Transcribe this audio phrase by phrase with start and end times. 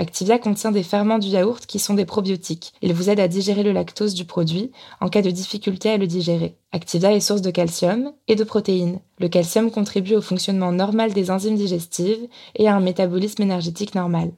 [0.00, 2.72] Activia contient des ferments du yaourt qui sont des probiotiques.
[2.80, 4.70] Ils vous aident à digérer le lactose du produit
[5.02, 6.56] en cas de difficulté à le digérer.
[6.72, 9.00] Activia est source de calcium et de protéines.
[9.18, 14.30] Le calcium contribue au fonctionnement normal des enzymes digestives et à un métabolisme énergétique normal.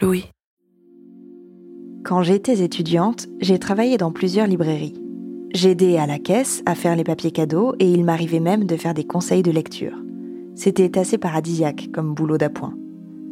[0.00, 0.24] Louis.
[2.04, 5.00] Quand j'étais étudiante, j'ai travaillé dans plusieurs librairies.
[5.54, 8.94] J'aidais à la caisse à faire les papiers cadeaux et il m'arrivait même de faire
[8.94, 9.94] des conseils de lecture.
[10.56, 12.74] C'était assez paradisiaque comme boulot d'appoint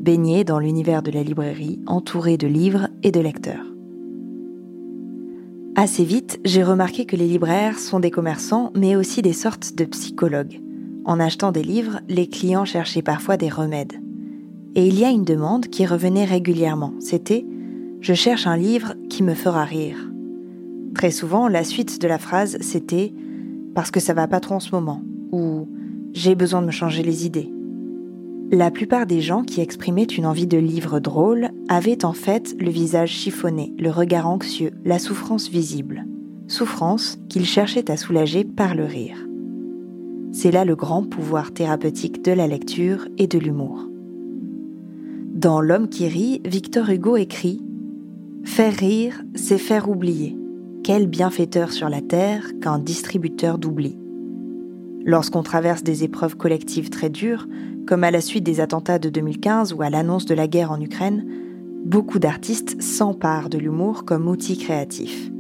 [0.07, 3.67] baigné dans l'univers de la librairie, entouré de livres et de lecteurs.
[5.75, 9.85] Assez vite, j'ai remarqué que les libraires sont des commerçants, mais aussi des sortes de
[9.85, 10.61] psychologues.
[11.05, 13.95] En achetant des livres, les clients cherchaient parfois des remèdes.
[14.77, 16.95] Et il y a une demande qui revenait régulièrement.
[17.01, 17.41] C'était⁇
[18.01, 20.09] Je cherche un livre qui me fera rire⁇
[20.95, 23.13] Très souvent, la suite de la phrase, c'était⁇
[23.75, 25.03] Parce que ça va pas trop en ce moment⁇
[25.37, 25.63] ou⁇
[26.13, 27.51] J'ai besoin de me changer les idées⁇
[28.51, 32.71] la plupart des gens qui exprimaient une envie de livre drôle avaient en fait le
[32.71, 36.07] visage chiffonné, le regard anxieux, la souffrance visible.
[36.47, 39.27] Souffrance qu'ils cherchaient à soulager par le rire.
[40.31, 43.89] C'est là le grand pouvoir thérapeutique de la lecture et de l'humour.
[45.35, 47.61] Dans L'homme qui rit, Victor Hugo écrit
[48.45, 50.39] Faire rire, c'est faire oublier.
[50.85, 53.99] Quel bienfaiteur sur la terre qu'un distributeur d'oubli.
[55.05, 57.47] Lorsqu'on traverse des épreuves collectives très dures,
[57.87, 60.81] comme à la suite des attentats de 2015 ou à l'annonce de la guerre en
[60.81, 61.25] Ukraine,
[61.85, 65.31] beaucoup d'artistes s'emparent de l'humour comme outil créatif.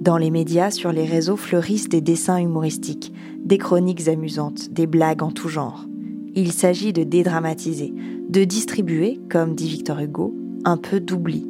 [0.00, 3.12] Dans les médias, sur les réseaux fleurissent des dessins humoristiques,
[3.44, 5.86] des chroniques amusantes, des blagues en tout genre.
[6.34, 7.94] Il s'agit de dédramatiser,
[8.28, 10.34] de distribuer, comme dit Victor Hugo,
[10.64, 11.48] un peu d'oubli.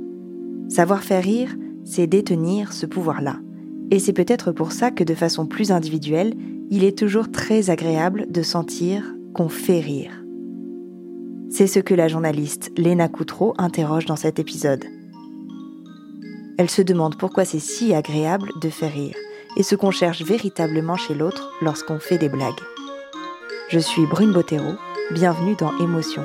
[0.68, 3.36] Savoir faire rire, c'est détenir ce pouvoir-là.
[3.90, 6.34] Et c'est peut-être pour ça que de façon plus individuelle,
[6.70, 10.21] il est toujours très agréable de sentir qu'on fait rire.
[11.54, 14.86] C'est ce que la journaliste Léna Coutreau interroge dans cet épisode.
[16.56, 19.14] Elle se demande pourquoi c'est si agréable de faire rire
[19.58, 22.54] et ce qu'on cherche véritablement chez l'autre lorsqu'on fait des blagues.
[23.68, 24.76] Je suis Brune Bottero,
[25.10, 26.24] bienvenue dans Émotion.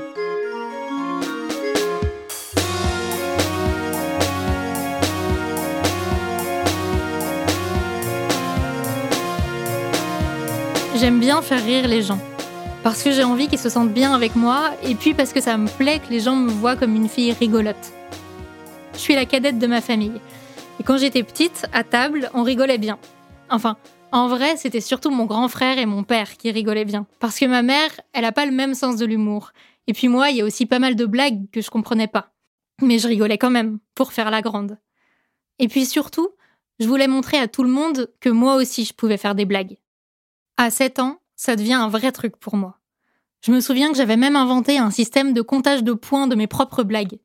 [10.96, 12.22] J'aime bien faire rire les gens
[12.84, 15.58] parce que j'ai envie qu'ils se sentent bien avec moi, et puis parce que ça
[15.58, 17.94] me plaît que les gens me voient comme une fille rigolote.
[18.94, 20.20] Je suis la cadette de ma famille.
[20.80, 22.98] Et quand j'étais petite, à table, on rigolait bien.
[23.50, 23.78] Enfin,
[24.12, 27.08] en vrai, c'était surtout mon grand frère et mon père qui rigolaient bien.
[27.20, 29.52] Parce que ma mère, elle a pas le même sens de l'humour.
[29.88, 32.32] Et puis moi, il y a aussi pas mal de blagues que je comprenais pas.
[32.82, 34.78] Mais je rigolais quand même, pour faire la grande.
[35.60, 36.30] Et puis surtout,
[36.80, 39.78] je voulais montrer à tout le monde que moi aussi je pouvais faire des blagues.
[40.58, 42.80] À 7 ans, ça devient un vrai truc pour moi.
[43.42, 46.48] Je me souviens que j'avais même inventé un système de comptage de points de mes
[46.48, 47.20] propres blagues.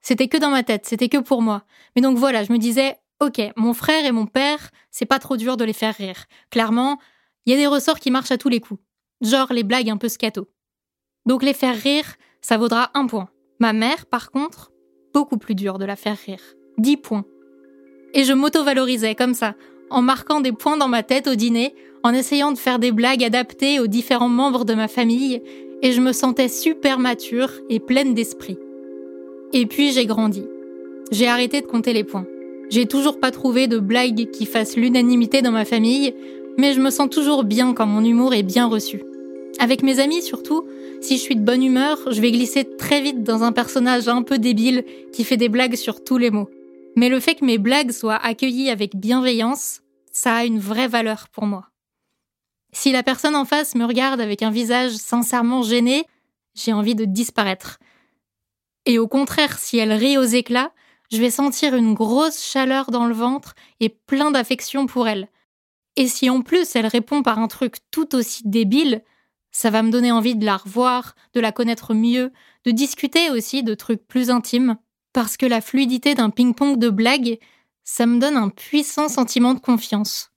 [0.00, 1.64] C'était que dans ma tête, c'était que pour moi.
[1.94, 5.36] Mais donc voilà, je me disais, ok, mon frère et mon père, c'est pas trop
[5.36, 6.24] dur de les faire rire.
[6.50, 6.98] Clairement,
[7.44, 8.80] il y a des ressorts qui marchent à tous les coups.
[9.20, 10.48] Genre les blagues un peu scato.
[11.26, 13.28] Donc les faire rire, ça vaudra un point.
[13.58, 14.72] Ma mère, par contre,
[15.12, 16.40] beaucoup plus dur de la faire rire.
[16.78, 17.26] 10 points.
[18.14, 19.54] Et je m'auto-valorisais comme ça,
[19.90, 23.24] en marquant des points dans ma tête au dîner, en essayant de faire des blagues
[23.24, 25.42] adaptées aux différents membres de ma famille,
[25.82, 28.58] et je me sentais super mature et pleine d'esprit.
[29.52, 30.44] Et puis j'ai grandi.
[31.10, 32.26] J'ai arrêté de compter les points.
[32.70, 36.14] J'ai toujours pas trouvé de blagues qui fassent l'unanimité dans ma famille,
[36.58, 39.02] mais je me sens toujours bien quand mon humour est bien reçu.
[39.58, 40.64] Avec mes amis surtout,
[41.00, 44.22] si je suis de bonne humeur, je vais glisser très vite dans un personnage un
[44.22, 46.50] peu débile qui fait des blagues sur tous les mots.
[46.96, 49.80] Mais le fait que mes blagues soient accueillies avec bienveillance,
[50.12, 51.69] ça a une vraie valeur pour moi.
[52.72, 56.06] Si la personne en face me regarde avec un visage sincèrement gêné,
[56.54, 57.78] j'ai envie de disparaître.
[58.86, 60.72] Et au contraire, si elle rit aux éclats,
[61.10, 65.28] je vais sentir une grosse chaleur dans le ventre et plein d'affection pour elle.
[65.96, 69.02] Et si en plus elle répond par un truc tout aussi débile,
[69.50, 72.32] ça va me donner envie de la revoir, de la connaître mieux,
[72.64, 74.76] de discuter aussi de trucs plus intimes,
[75.12, 77.38] parce que la fluidité d'un ping-pong de blagues,
[77.82, 80.29] ça me donne un puissant sentiment de confiance.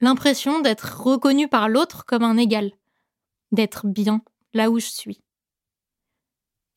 [0.00, 2.72] L'impression d'être reconnu par l'autre comme un égal,
[3.52, 4.22] d'être bien
[4.52, 5.22] là où je suis.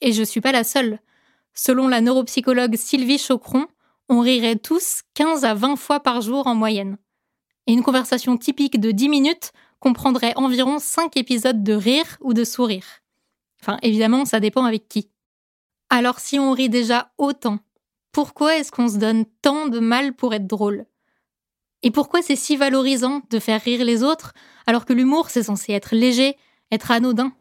[0.02, 1.00] Et je suis pas la seule.
[1.54, 3.68] Selon la neuropsychologue Sylvie Chocron,
[4.08, 6.98] on rirait tous 15 à 20 fois par jour en moyenne.
[7.68, 12.44] Et une conversation typique de 10 minutes comprendrait environ 5 épisodes de rire ou de
[12.44, 12.86] sourire.
[13.62, 15.10] Enfin, évidemment, ça dépend avec qui.
[15.90, 17.60] Alors si on rit déjà autant,
[18.12, 20.86] pourquoi est-ce qu'on se donne tant de mal pour être drôle?
[21.82, 24.34] Et pourquoi c'est si valorisant de faire rire les autres
[24.68, 26.36] alors que l'humour c'est censé être léger,
[26.72, 27.32] être anodin?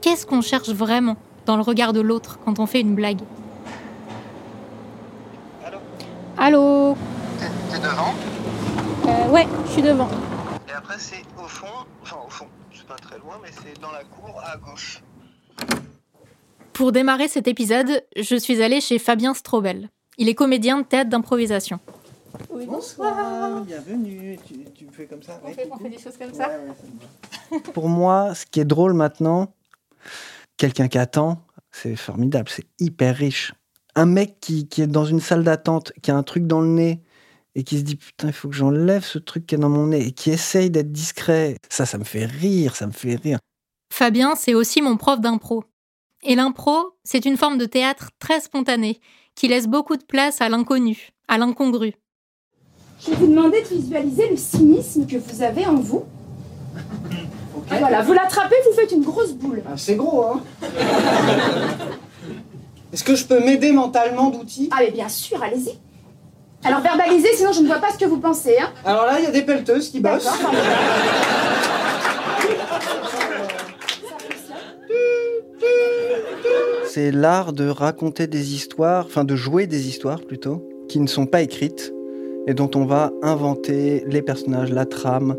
[0.00, 1.16] Qu'est-ce qu'on cherche vraiment
[1.46, 3.20] dans le regard de l'autre quand on fait une blague?
[5.64, 5.78] Allô?
[6.36, 6.96] Allô?
[7.70, 8.14] T'es devant?
[9.06, 10.08] Euh, Ouais, je suis devant.
[10.68, 11.66] Et après c'est au fond,
[12.02, 15.00] enfin au fond, c'est pas très loin, mais c'est dans la cour à gauche.
[16.72, 19.90] Pour démarrer cet épisode, je suis allée chez Fabien Strobel.
[20.18, 21.78] Il est comédien de théâtre d'improvisation.
[22.50, 24.38] Oui, bonsoir, bienvenue.
[24.46, 26.30] Tu, tu me fais comme ça On ouais, fait, coucou on fait des choses comme
[26.30, 27.60] Ouais, ça ouais.
[27.74, 29.54] Pour moi, ce qui est drôle maintenant,
[30.56, 33.52] quelqu'un qui attend, c'est formidable, c'est hyper riche.
[33.94, 36.68] Un mec qui, qui est dans une salle d'attente, qui a un truc dans le
[36.68, 37.02] nez
[37.54, 39.88] et qui se dit putain, il faut que j'enlève ce truc qui est dans mon
[39.88, 43.38] nez et qui essaye d'être discret, ça, ça me fait rire, ça me fait rire.
[43.92, 45.64] Fabien, c'est aussi mon prof d'impro.
[46.22, 49.00] Et l'impro, c'est une forme de théâtre très spontanée,
[49.34, 51.94] qui laisse beaucoup de place à l'inconnu, à l'incongru.
[53.04, 56.04] Je vais vous demander de visualiser le cynisme que vous avez en vous.
[57.70, 59.62] Ah, Voilà, vous l'attrapez, vous faites une grosse boule.
[59.66, 60.42] Ah, c'est gros, hein
[62.92, 64.68] Est-ce que je peux m'aider mentalement d'outils?
[64.72, 65.78] Ah mais bien sûr, allez-y.
[66.64, 68.58] Alors verbalisez, sinon je ne vois pas ce que vous pensez.
[68.58, 68.68] Hein.
[68.84, 70.28] Alors là, il y a des pelleteuses qui bossent.
[76.86, 81.24] C'est l'art de raconter des histoires, enfin de jouer des histoires plutôt, qui ne sont
[81.26, 81.92] pas écrites
[82.46, 85.36] et dont on va inventer les personnages, la trame,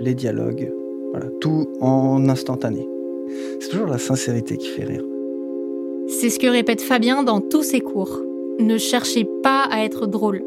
[0.00, 0.72] les dialogues,
[1.12, 2.86] voilà, tout en instantané.
[3.60, 5.04] C'est toujours la sincérité qui fait rire.
[6.08, 8.22] C'est ce que répète Fabien dans tous ses cours.
[8.60, 10.42] Ne cherchez pas à être drôle.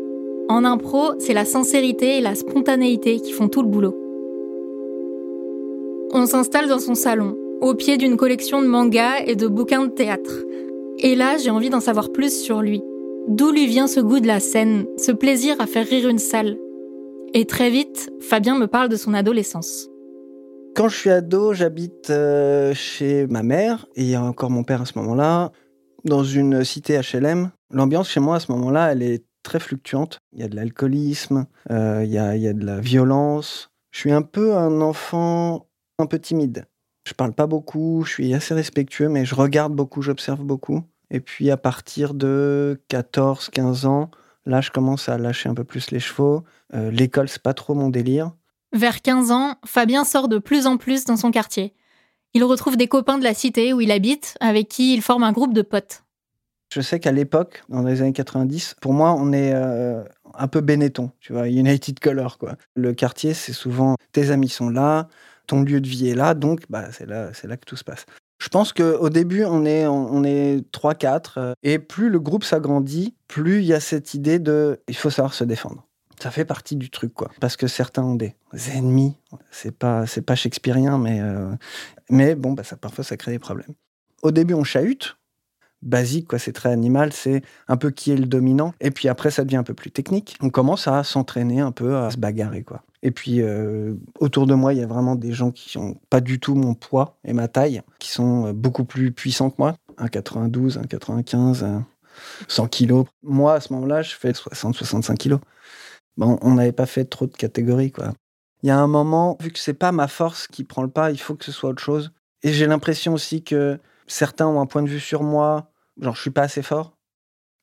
[0.49, 3.95] En impro, c'est la sincérité et la spontanéité qui font tout le boulot.
[6.13, 9.91] On s'installe dans son salon, au pied d'une collection de mangas et de bouquins de
[9.91, 10.43] théâtre.
[10.99, 12.81] Et là, j'ai envie d'en savoir plus sur lui.
[13.27, 16.57] D'où lui vient ce goût de la scène, ce plaisir à faire rire une salle?
[17.33, 19.87] Et très vite, Fabien me parle de son adolescence.
[20.75, 24.63] Quand je suis ado, j'habite euh, chez ma mère, et il y a encore mon
[24.63, 25.51] père à ce moment-là,
[26.03, 27.51] dans une cité HLM.
[27.71, 30.19] L'ambiance chez moi à ce moment-là, elle est très fluctuante.
[30.33, 33.69] Il y a de l'alcoolisme, euh, il, y a, il y a de la violence.
[33.91, 35.67] Je suis un peu un enfant
[35.99, 36.65] un peu timide.
[37.07, 40.83] Je parle pas beaucoup, je suis assez respectueux, mais je regarde beaucoup, j'observe beaucoup.
[41.11, 44.09] Et puis à partir de 14-15 ans,
[44.45, 46.43] là, je commence à lâcher un peu plus les chevaux.
[46.73, 48.31] Euh, L'école, c'est pas trop mon délire.
[48.73, 51.73] Vers 15 ans, Fabien sort de plus en plus dans son quartier.
[52.33, 55.33] Il retrouve des copains de la cité où il habite, avec qui il forme un
[55.33, 56.05] groupe de potes.
[56.73, 60.61] Je sais qu'à l'époque, dans les années 90, pour moi, on est euh, un peu
[60.61, 62.55] Benetton, tu vois, United Color, quoi.
[62.75, 65.09] Le quartier, c'est souvent tes amis sont là,
[65.47, 67.83] ton lieu de vie est là, donc bah, c'est là, c'est là que tout se
[67.83, 68.05] passe.
[68.41, 73.13] Je pense qu'au début, on est, on est 3-4, euh, et plus le groupe s'agrandit,
[73.27, 75.85] plus il y a cette idée de il faut savoir se défendre.
[76.19, 77.29] Ça fait partie du truc, quoi.
[77.39, 78.35] Parce que certains ont des
[78.73, 79.15] ennemis.
[79.51, 81.51] C'est pas, c'est pas shakespearien, mais, euh,
[82.09, 83.75] mais bon, bah, ça, parfois, ça crée des problèmes.
[84.23, 85.17] Au début, on chahute,
[85.83, 86.39] basique, quoi.
[86.39, 88.73] C'est très animal, c'est un peu qui est le dominant.
[88.81, 90.35] Et puis après, ça devient un peu plus technique.
[90.41, 92.81] On commence à s'entraîner un peu, à se bagarrer, quoi.
[93.03, 96.21] Et puis euh, autour de moi, il y a vraiment des gens qui n'ont pas
[96.21, 99.75] du tout mon poids et ma taille, qui sont euh, beaucoup plus puissants que moi.
[99.97, 101.63] Un 92, un 95.
[101.63, 101.85] un-
[102.49, 103.05] 100 kilos.
[103.23, 105.39] Moi, à ce moment-là, je fais 60-65 kilos.
[106.17, 108.13] Bon, on n'avait pas fait trop de catégories, quoi.
[108.63, 111.11] Il y a un moment, vu que c'est pas ma force qui prend le pas,
[111.11, 112.11] il faut que ce soit autre chose.
[112.43, 116.21] Et j'ai l'impression aussi que certains ont un point de vue sur moi, genre je
[116.21, 116.97] suis pas assez fort.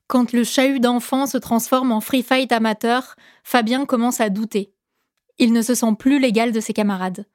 [0.07, 4.73] Quand le chahut d'enfant se transforme en free fight amateur, Fabien commence à douter.
[5.39, 7.27] Il ne se sent plus l'égal de ses camarades.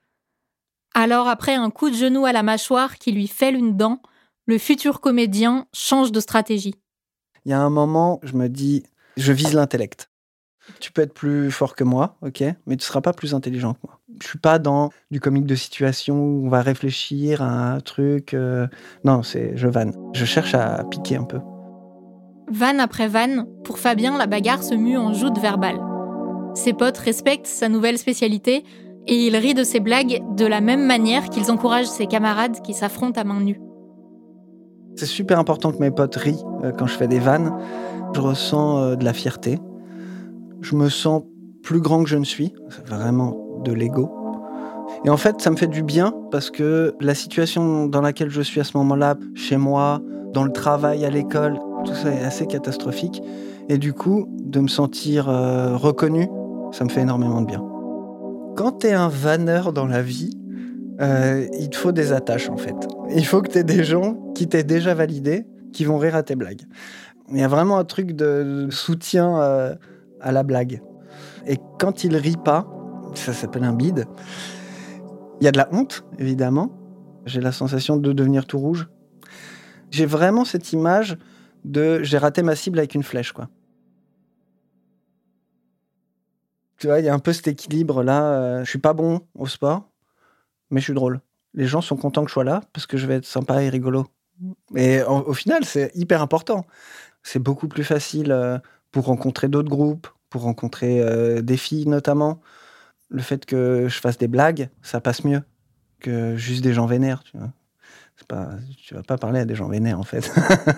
[0.94, 4.02] Alors, après un coup de genou à la mâchoire qui lui fêle une dent,
[4.46, 6.76] le futur comédien change de stratégie.
[7.46, 8.84] Il y a un moment, je me dis,
[9.18, 10.10] je vise l'intellect.
[10.80, 13.80] Tu peux être plus fort que moi, ok, mais tu seras pas plus intelligent que
[13.86, 14.00] moi.
[14.22, 18.34] Je suis pas dans du comique de situation où on va réfléchir à un truc.
[18.34, 18.68] euh,
[19.04, 19.94] Non, c'est je vanne.
[20.14, 21.40] Je cherche à piquer un peu.
[22.50, 25.80] Vanne après vanne, pour Fabien, la bagarre se mue en joute verbale.
[26.54, 28.64] Ses potes respectent sa nouvelle spécialité
[29.08, 32.74] et il rit de ses blagues de la même manière qu'ils encouragent ses camarades qui
[32.74, 33.60] s'affrontent à main nue.
[34.96, 37.54] C'est super important que mes potes rient euh, quand je fais des vannes.
[38.14, 39.60] Je ressens euh, de la fierté.
[40.62, 41.24] Je me sens
[41.64, 42.54] plus grand que je ne suis.
[42.70, 44.12] C'est vraiment de l'ego.
[45.06, 48.42] Et en fait, ça me fait du bien parce que la situation dans laquelle je
[48.42, 52.46] suis à ce moment-là, chez moi, dans le travail, à l'école, tout ça est assez
[52.46, 53.22] catastrophique.
[53.70, 56.28] Et du coup, de me sentir euh, reconnu,
[56.74, 57.64] ça me fait énormément de bien.
[58.56, 60.38] Quand tu es un vanneur dans la vie,
[61.02, 62.76] euh, il te faut des attaches en fait.
[63.16, 66.24] Il faut que tu aies des gens qui t'aient déjà validé, qui vont rire à
[66.24, 66.64] tes blagues.
[67.30, 69.76] Il y a vraiment un truc de soutien euh,
[70.20, 70.82] à la blague.
[71.46, 72.68] Et quand il rit pas,
[73.14, 74.06] ça s'appelle un bide,
[75.40, 76.72] il y a de la honte, évidemment.
[77.26, 78.90] J'ai la sensation de devenir tout rouge.
[79.92, 81.18] J'ai vraiment cette image
[81.66, 83.48] de j'ai raté ma cible avec une flèche, quoi.
[86.84, 88.26] Tu vois, il y a un peu cet équilibre là.
[88.26, 89.90] euh, je suis pas bon au sport,
[90.70, 91.22] mais je suis drôle.
[91.54, 93.70] Les gens sont contents que je sois là parce que je vais être sympa et
[93.70, 94.06] rigolo.
[94.76, 96.66] Et au, final, c'est hyper important.
[97.22, 98.60] C'est beaucoup plus facile euh,
[98.92, 102.42] pour rencontrer d'autres groupes, pour rencontrer euh, des filles notamment.
[103.08, 105.44] Le fait que je fasse des blagues, ça passe mieux
[106.02, 107.54] que juste des gens vénères, tu vois.
[108.28, 110.30] Pas, tu vas pas parler à des gens vénères en fait.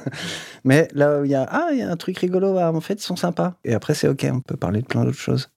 [0.64, 2.80] Mais là où il y a ah il y a un truc rigolo, ah, en
[2.80, 3.56] fait ils sont sympas.
[3.64, 5.50] Et après c'est ok, on peut parler de plein d'autres choses.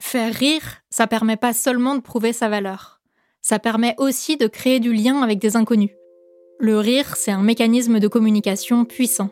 [0.00, 3.00] Faire rire, ça permet pas seulement de prouver sa valeur.
[3.42, 5.90] Ça permet aussi de créer du lien avec des inconnus.
[6.58, 9.30] Le rire, c'est un mécanisme de communication puissant.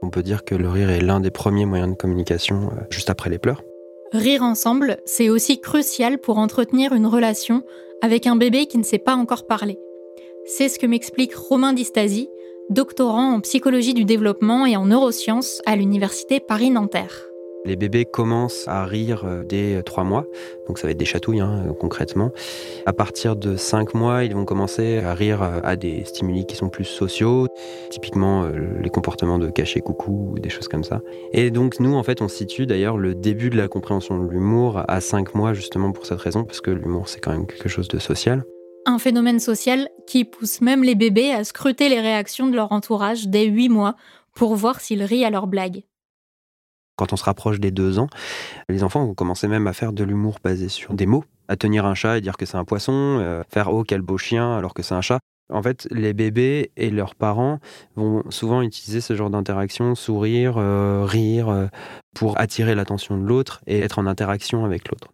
[0.00, 3.10] On peut dire que le rire est l'un des premiers moyens de communication euh, juste
[3.10, 3.62] après les pleurs.
[4.12, 7.62] Rire ensemble, c'est aussi crucial pour entretenir une relation
[8.02, 9.78] avec un bébé qui ne sait pas encore parler.
[10.44, 12.28] C'est ce que m'explique Romain Distasi,
[12.70, 17.31] doctorant en psychologie du développement et en neurosciences à l'université Paris-Nanterre.
[17.64, 20.26] Les bébés commencent à rire euh, dès euh, trois mois,
[20.66, 22.30] donc ça va être des chatouilles hein, euh, concrètement.
[22.86, 26.56] À partir de cinq mois, ils vont commencer à rire euh, à des stimuli qui
[26.56, 27.46] sont plus sociaux,
[27.90, 31.00] typiquement euh, les comportements de cacher coucou ou des choses comme ça.
[31.32, 34.82] Et donc nous, en fait, on situe d'ailleurs le début de la compréhension de l'humour
[34.88, 37.88] à cinq mois justement pour cette raison, parce que l'humour c'est quand même quelque chose
[37.88, 38.44] de social.
[38.86, 43.28] Un phénomène social qui pousse même les bébés à scruter les réactions de leur entourage
[43.28, 43.94] dès 8 mois
[44.34, 45.84] pour voir s'ils rient à leurs blagues.
[47.02, 48.06] Quand on se rapproche des deux ans,
[48.68, 51.84] les enfants vont commencer même à faire de l'humour basé sur des mots, à tenir
[51.84, 54.72] un chat et dire que c'est un poisson, euh, faire oh quel beau chien alors
[54.72, 55.18] que c'est un chat.
[55.52, 57.58] En fait, les bébés et leurs parents
[57.96, 61.66] vont souvent utiliser ce genre d'interaction, sourire, euh, rire, euh,
[62.14, 65.08] pour attirer l'attention de l'autre et être en interaction avec l'autre.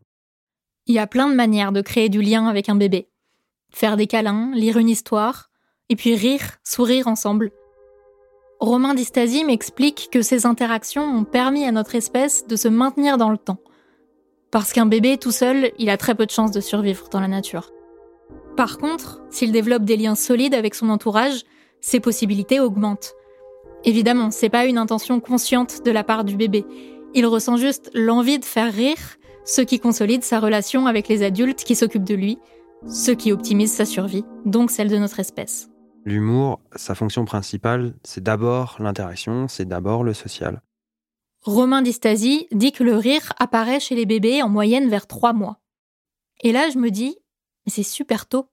[0.85, 3.09] Il y a plein de manières de créer du lien avec un bébé.
[3.73, 5.49] Faire des câlins, lire une histoire,
[5.89, 7.51] et puis rire, sourire ensemble.
[8.61, 13.31] Romain Distasi m'explique que ces interactions ont permis à notre espèce de se maintenir dans
[13.31, 13.61] le temps.
[14.51, 17.29] Parce qu'un bébé tout seul, il a très peu de chances de survivre dans la
[17.29, 17.71] nature.
[18.57, 21.45] Par contre, s'il développe des liens solides avec son entourage,
[21.81, 23.15] ses possibilités augmentent.
[23.85, 26.65] Évidemment, c'est pas une intention consciente de la part du bébé.
[27.15, 28.99] Il ressent juste l'envie de faire rire,
[29.45, 32.39] ce qui consolide sa relation avec les adultes qui s'occupent de lui,
[32.89, 35.69] ce qui optimise sa survie, donc celle de notre espèce.
[36.09, 40.63] L'humour, sa fonction principale, c'est d'abord l'interaction, c'est d'abord le social.
[41.43, 45.61] Romain Distasi dit que le rire apparaît chez les bébés en moyenne vers 3 mois.
[46.43, 47.19] Et là, je me dis,
[47.67, 48.49] mais c'est super tôt.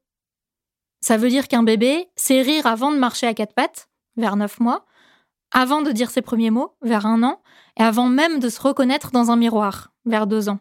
[0.99, 4.59] Ça veut dire qu'un bébé sait rire avant de marcher à quatre pattes, vers 9
[4.59, 4.85] mois,
[5.51, 7.41] avant de dire ses premiers mots, vers un an,
[7.79, 10.59] et avant même de se reconnaître dans un miroir, vers 2 ans.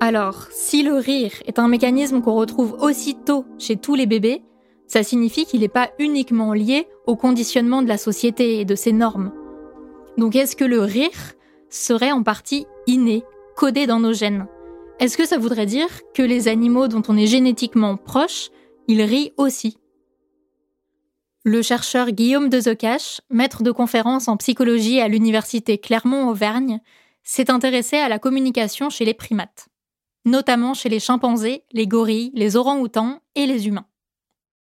[0.00, 4.42] Alors, si le rire est un mécanisme qu'on retrouve aussitôt chez tous les bébés,
[4.94, 8.92] ça signifie qu'il n'est pas uniquement lié au conditionnement de la société et de ses
[8.92, 9.32] normes.
[10.18, 11.34] Donc est-ce que le rire
[11.68, 13.24] serait en partie inné,
[13.56, 14.46] codé dans nos gènes?
[15.00, 18.50] Est-ce que ça voudrait dire que les animaux dont on est génétiquement proche,
[18.86, 19.78] ils rient aussi?
[21.42, 26.78] Le chercheur Guillaume Dezecache, maître de conférence en psychologie à l'université Clermont-Auvergne,
[27.24, 29.66] s'est intéressé à la communication chez les primates,
[30.24, 33.86] notamment chez les chimpanzés, les gorilles, les orang-outans et les humains.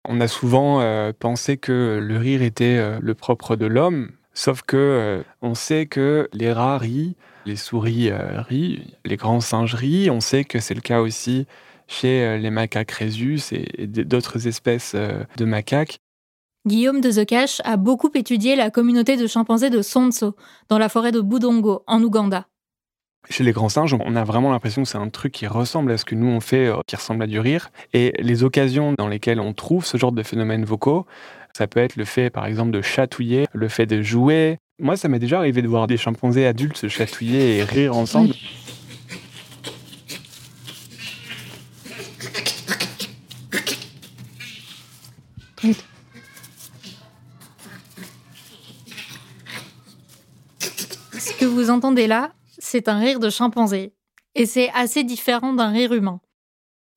[0.09, 4.62] On a souvent euh, pensé que le rire était euh, le propre de l'homme, sauf
[4.62, 10.11] que euh, on sait que les rats rient, les souris rient, les grands singes rient.
[10.11, 11.47] On sait que c'est le cas aussi
[11.87, 15.99] chez les macaques rhésus et, d'autres espèces de macaques.
[16.66, 20.37] Guillaume de Zekash a beaucoup étudié la communauté de chimpanzés de Sonso,
[20.69, 22.50] dans la forêt de Budongo, en Ouganda.
[23.28, 25.98] Chez les grands singes, on a vraiment l'impression que c'est un truc qui ressemble à
[25.98, 27.70] ce que nous on fait, euh, qui ressemble à du rire.
[27.92, 31.06] Et les occasions dans lesquelles on trouve ce genre de phénomènes vocaux,
[31.56, 34.58] ça peut être le fait, par exemple, de chatouiller, le fait de jouer.
[34.80, 38.34] Moi, ça m'est déjà arrivé de voir des chimpanzés adultes se chatouiller et rire ensemble.
[51.18, 53.92] Ce que vous entendez là, c'est un rire de chimpanzé.
[54.36, 56.20] Et c'est assez différent d'un rire humain.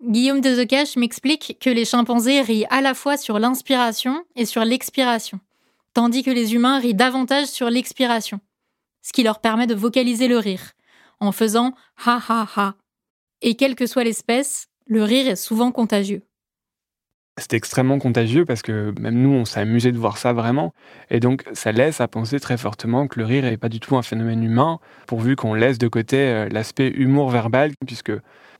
[0.03, 5.39] Guillaume Dezecache m'explique que les chimpanzés rient à la fois sur l'inspiration et sur l'expiration,
[5.93, 8.39] tandis que les humains rient davantage sur l'expiration,
[9.01, 10.73] ce qui leur permet de vocaliser le rire,
[11.19, 11.73] en faisant
[12.05, 12.75] ha ha ha.
[13.41, 16.23] Et quelle que soit l'espèce, le rire est souvent contagieux.
[17.37, 20.71] C'est extrêmement contagieux parce que même nous, on s'est amusé de voir ça vraiment.
[21.09, 23.97] Et donc, ça laisse à penser très fortement que le rire n'est pas du tout
[23.97, 28.11] un phénomène humain, pourvu qu'on laisse de côté euh, l'aspect humour verbal, puisque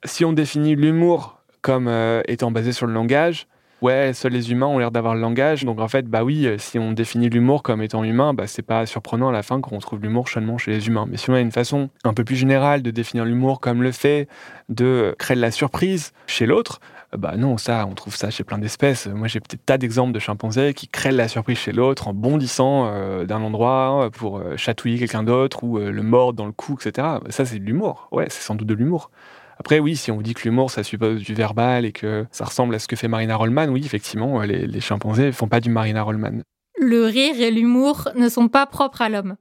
[0.05, 3.45] si on définit l'humour comme euh, étant basé sur le langage,
[3.83, 5.65] ouais, seuls les humains ont l'air d'avoir le langage.
[5.65, 8.63] Donc en fait, bah oui, euh, si on définit l'humour comme étant humain, bah c'est
[8.63, 11.05] pas surprenant à la fin qu'on trouve l'humour seulement chez les humains.
[11.07, 13.91] Mais si on a une façon un peu plus générale de définir l'humour comme le
[13.91, 14.27] fait
[14.69, 16.79] de créer de la surprise chez l'autre,
[17.17, 19.07] bah non, ça, on trouve ça chez plein d'espèces.
[19.07, 22.87] Moi, j'ai peut-être tas d'exemples de chimpanzés qui créent la surprise chez l'autre en bondissant
[22.87, 26.77] euh, d'un endroit pour euh, chatouiller quelqu'un d'autre ou euh, le mordre dans le cou,
[26.79, 27.07] etc.
[27.29, 28.07] Ça, c'est de l'humour.
[28.11, 29.11] Ouais, c'est sans doute de l'humour.
[29.59, 32.45] Après, oui, si on vous dit que l'humour, ça suppose du verbal et que ça
[32.45, 35.69] ressemble à ce que fait Marina Rollman, oui, effectivement, les, les chimpanzés font pas du
[35.69, 36.41] Marina Rollman.
[36.79, 39.35] Le rire et l'humour ne sont pas propres à l'homme.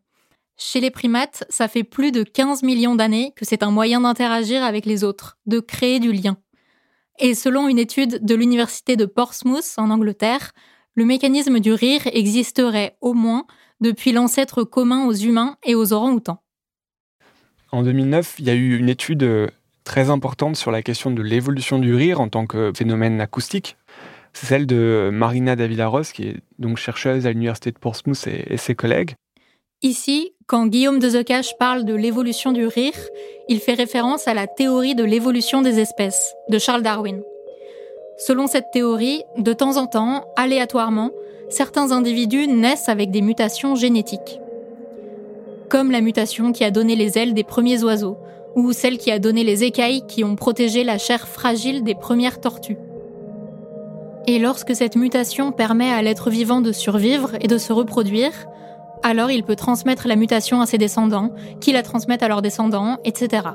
[0.58, 4.62] Chez les primates, ça fait plus de 15 millions d'années que c'est un moyen d'interagir
[4.62, 6.36] avec les autres, de créer du lien.
[7.18, 10.52] Et selon une étude de l'université de Portsmouth en Angleterre,
[10.94, 13.46] le mécanisme du rire existerait au moins
[13.80, 16.42] depuis l'ancêtre commun aux humains et aux orang-outans.
[17.70, 19.48] En 2009, il y a eu une étude euh,
[19.84, 23.76] très importante sur la question de l'évolution du rire en tant que phénomène acoustique.
[24.34, 28.56] C'est celle de Marina Davidaros, qui est donc chercheuse à l'université de Portsmouth et, et
[28.56, 29.14] ses collègues.
[29.82, 32.98] Ici, quand Guillaume de Zecache parle de l'évolution du rire,
[33.48, 37.22] il fait référence à la théorie de l'évolution des espèces de Charles Darwin.
[38.18, 41.10] Selon cette théorie, de temps en temps, aléatoirement,
[41.48, 44.40] certains individus naissent avec des mutations génétiques.
[45.68, 48.18] Comme la mutation qui a donné les ailes des premiers oiseaux,
[48.54, 52.40] ou celle qui a donné les écailles qui ont protégé la chair fragile des premières
[52.40, 52.76] tortues.
[54.26, 58.46] Et lorsque cette mutation permet à l'être vivant de survivre et de se reproduire,
[59.02, 62.98] alors il peut transmettre la mutation à ses descendants, qui la transmettent à leurs descendants,
[63.04, 63.48] etc.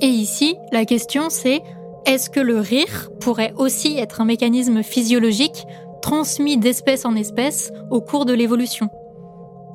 [0.00, 1.62] Et ici, la question c'est,
[2.06, 5.66] est-ce que le rire pourrait aussi être un mécanisme physiologique
[6.00, 8.88] transmis d'espèce en espèce au cours de l'évolution?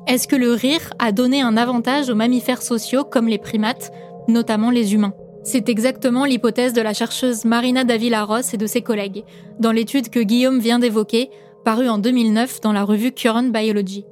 [0.06, 3.90] Est-ce que le rire a donné un avantage aux mammifères sociaux comme les primates,
[4.28, 5.14] notamment les humains?
[5.44, 9.24] C'est exactement l'hypothèse de la chercheuse Marina Davila-Ross et de ses collègues,
[9.60, 11.30] dans l'étude que Guillaume vient d'évoquer,
[11.64, 14.04] paru en 2009 dans la revue Current Biology.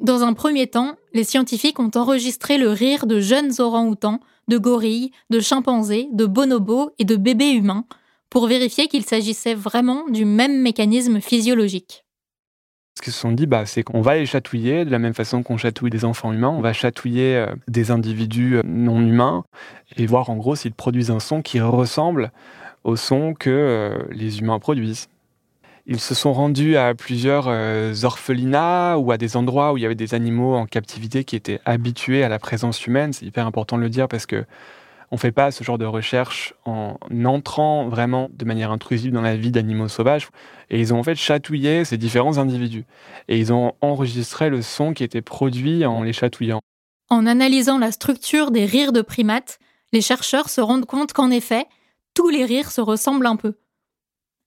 [0.00, 5.12] Dans un premier temps, les scientifiques ont enregistré le rire de jeunes orang-outans, de gorilles,
[5.30, 7.84] de chimpanzés, de bonobos et de bébés humains
[8.30, 12.04] pour vérifier qu'il s'agissait vraiment du même mécanisme physiologique.
[12.96, 15.44] Ce qu'ils se sont dit, bah, c'est qu'on va les chatouiller de la même façon
[15.44, 19.44] qu'on chatouille des enfants humains, on va chatouiller euh, des individus euh, non humains
[19.96, 22.32] et voir en gros s'ils produisent un son qui ressemble
[22.82, 25.08] au son que euh, les humains produisent.
[25.90, 29.86] Ils se sont rendus à plusieurs euh, orphelinats ou à des endroits où il y
[29.86, 33.14] avait des animaux en captivité qui étaient habitués à la présence humaine.
[33.14, 34.44] C'est hyper important de le dire parce que
[35.10, 39.34] on fait pas ce genre de recherche en entrant vraiment de manière intrusive dans la
[39.34, 40.28] vie d'animaux sauvages.
[40.68, 42.84] Et ils ont en fait chatouillé ces différents individus.
[43.28, 46.60] Et ils ont enregistré le son qui était produit en les chatouillant.
[47.08, 49.58] En analysant la structure des rires de primates,
[49.94, 51.64] les chercheurs se rendent compte qu'en effet,
[52.12, 53.54] tous les rires se ressemblent un peu.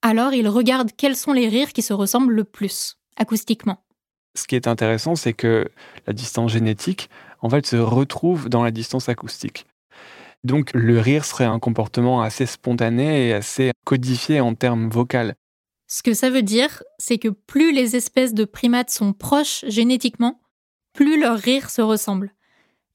[0.02, 3.84] Alors ils regardent quels sont les rires qui se ressemblent le plus, acoustiquement.
[4.36, 5.70] Ce qui est intéressant, c'est que
[6.08, 7.10] la distance génétique,
[7.42, 9.66] en fait, se retrouve dans la distance acoustique.
[10.44, 15.34] Donc le rire serait un comportement assez spontané et assez codifié en termes vocaux.
[15.88, 20.42] Ce que ça veut dire, c'est que plus les espèces de primates sont proches génétiquement,
[20.94, 22.34] plus leur rire se ressemble.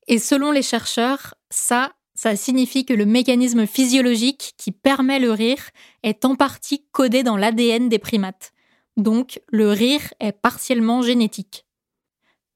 [0.09, 5.71] Et selon les chercheurs, ça, ça signifie que le mécanisme physiologique qui permet le rire
[6.03, 8.53] est en partie codé dans l'ADN des primates.
[8.97, 11.67] Donc, le rire est partiellement génétique.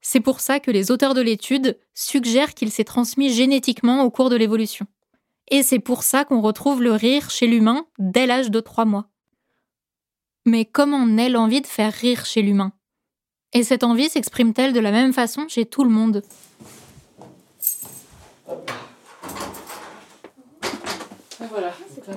[0.00, 4.30] C'est pour ça que les auteurs de l'étude suggèrent qu'il s'est transmis génétiquement au cours
[4.30, 4.86] de l'évolution.
[5.48, 9.10] Et c'est pour ça qu'on retrouve le rire chez l'humain dès l'âge de 3 mois.
[10.46, 12.72] Mais comment naît l'envie de faire rire chez l'humain?
[13.52, 16.22] Et cette envie s'exprime-t-elle de la même façon chez tout le monde?
[21.50, 22.08] Voilà, c'est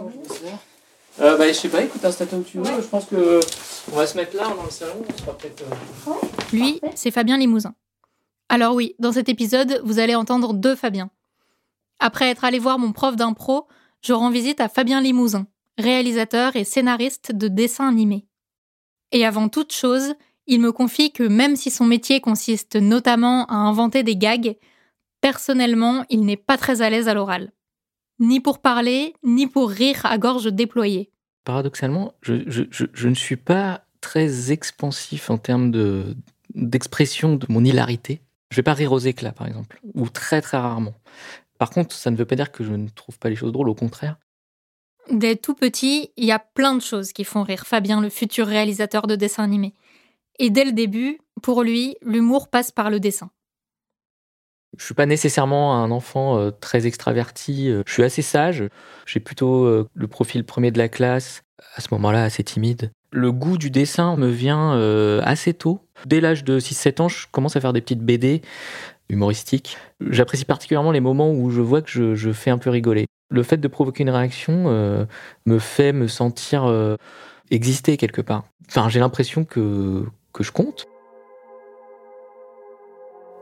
[1.21, 2.81] euh, bah, je sais pas, écoute, installe-toi où tu veux.
[2.81, 3.39] Je pense que
[3.91, 4.95] on va se mettre là, dans le salon.
[5.07, 5.61] On sera peut-être.
[5.61, 6.11] Euh,
[6.51, 7.75] Lui, c'est Fabien Limousin.
[8.49, 11.11] Alors oui, dans cet épisode, vous allez entendre deux Fabiens.
[11.99, 13.67] Après être allé voir mon prof d'impro,
[14.01, 15.45] je rends visite à Fabien Limousin,
[15.77, 18.25] réalisateur et scénariste de dessins animés.
[19.11, 20.15] Et avant toute chose,
[20.47, 24.57] il me confie que même si son métier consiste notamment à inventer des gags,
[25.21, 27.51] personnellement, il n'est pas très à l'aise à l'oral.
[28.23, 31.11] Ni pour parler, ni pour rire à gorge déployée.
[31.43, 36.15] Paradoxalement, je, ne suis pas très expansif en termes de,
[36.55, 38.21] d'expression de mon hilarité.
[38.49, 40.93] Je vais pas rire aux éclats, par exemple, ou très très rarement.
[41.57, 43.67] Par contre, ça ne veut pas dire que je ne trouve pas les choses drôles,
[43.67, 44.15] au contraire.
[45.11, 48.47] Dès tout petit, il y a plein de choses qui font rire Fabien, le futur
[48.47, 49.73] réalisateur de dessins animés.
[50.39, 53.31] Et dès le début, pour lui, l'humour passe par le dessin.
[54.77, 57.69] Je suis pas nécessairement un enfant euh, très extraverti.
[57.69, 58.63] Euh, je suis assez sage.
[59.05, 61.43] J'ai plutôt euh, le profil premier de la classe.
[61.75, 62.91] À ce moment-là, assez timide.
[63.11, 64.71] Le goût du dessin me vient
[65.21, 65.81] assez tôt.
[66.05, 68.41] Dès l'âge de 6-7 ans, je commence à faire des petites BD
[69.07, 69.77] humoristiques.
[70.09, 73.57] J'apprécie particulièrement les moments où je vois que je fais un peu rigoler le fait
[73.57, 75.07] de provoquer une réaction
[75.45, 76.97] me fait me sentir
[77.51, 78.45] exister quelque part.
[78.67, 80.87] Enfin, j'ai l'impression que, que je compte.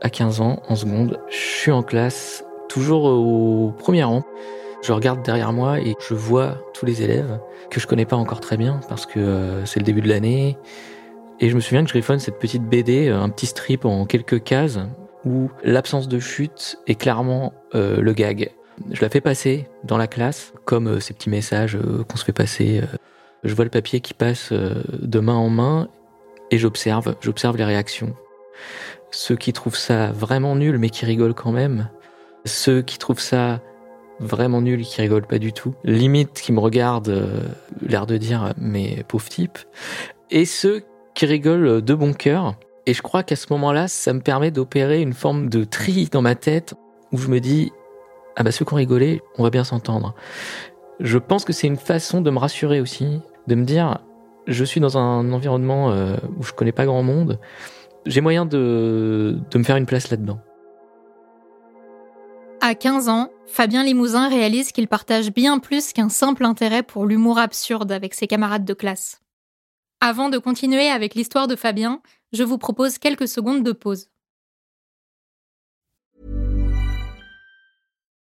[0.02, 4.22] À 15 ans, en seconde, je suis en classe, toujours au premier rang.
[4.82, 7.38] Je regarde derrière moi et je vois tous les élèves
[7.70, 10.58] que je connais pas encore très bien parce que euh, c'est le début de l'année.
[11.38, 14.42] Et je me souviens que je griffonne cette petite BD, un petit strip en quelques
[14.42, 14.78] cases
[15.24, 18.52] où l'absence de chute est clairement le gag.
[18.90, 22.24] Je la fais passer dans la classe, comme euh, ces petits messages euh, qu'on se
[22.24, 22.80] fait passer.
[22.82, 22.96] Euh.
[23.44, 25.88] je vois le papier qui passe de main en main
[26.50, 28.14] et j'observe, j'observe les réactions.
[29.12, 31.88] Ceux qui trouvent ça vraiment nul mais qui rigolent quand même.
[32.44, 33.60] Ceux qui trouvent ça
[34.18, 35.74] vraiment nul qui rigolent pas du tout.
[35.84, 37.44] Limite qui me regardent,
[37.80, 39.58] l'air de dire mais pauvre type.
[40.30, 40.82] Et ceux
[41.14, 42.54] qui rigolent de bon cœur.
[42.86, 46.22] Et je crois qu'à ce moment-là, ça me permet d'opérer une forme de tri dans
[46.22, 46.74] ma tête
[47.12, 47.70] où je me dis
[48.34, 50.14] ah bah ceux qui ont rigolé, on va bien s'entendre.
[51.00, 53.98] Je pense que c'est une façon de me rassurer aussi, de me dire,
[54.46, 57.38] je suis dans un environnement euh, où je connais pas grand monde,
[58.06, 60.40] j'ai moyen de, de me faire une place là-dedans.
[62.60, 67.38] À 15 ans, Fabien Limousin réalise qu'il partage bien plus qu'un simple intérêt pour l'humour
[67.38, 69.20] absurde avec ses camarades de classe.
[70.00, 72.00] Avant de continuer avec l'histoire de Fabien,
[72.32, 74.11] je vous propose quelques secondes de pause.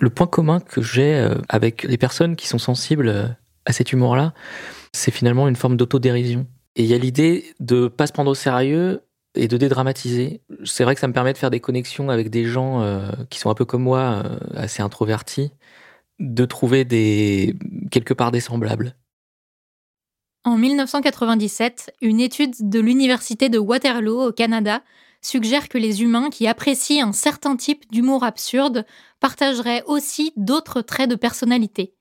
[0.00, 3.26] Le point commun que j'ai euh, avec les personnes qui sont sensibles euh,
[3.66, 4.32] à cet humour-là,
[4.92, 6.46] c'est finalement une forme d'autodérision.
[6.74, 9.02] Et il y a l'idée de pas se prendre au sérieux
[9.34, 10.40] et de dédramatiser.
[10.64, 13.38] C'est vrai que ça me permet de faire des connexions avec des gens euh, qui
[13.38, 14.22] sont un peu comme moi,
[14.54, 15.52] assez introvertis,
[16.18, 17.54] de trouver des
[17.90, 18.96] quelque part des semblables.
[20.44, 24.82] En 1997, une étude de l'Université de Waterloo au Canada
[25.20, 28.86] suggère que les humains qui apprécient un certain type d'humour absurde
[29.20, 31.94] partageraient aussi d'autres traits de personnalité.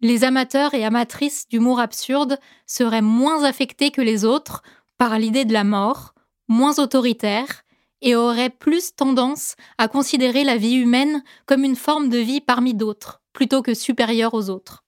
[0.00, 4.62] Les amateurs et amatrices d'humour absurde seraient moins affectés que les autres
[4.96, 6.14] par l'idée de la mort,
[6.48, 7.62] moins autoritaires,
[8.02, 12.74] et auraient plus tendance à considérer la vie humaine comme une forme de vie parmi
[12.74, 14.84] d'autres, plutôt que supérieure aux autres.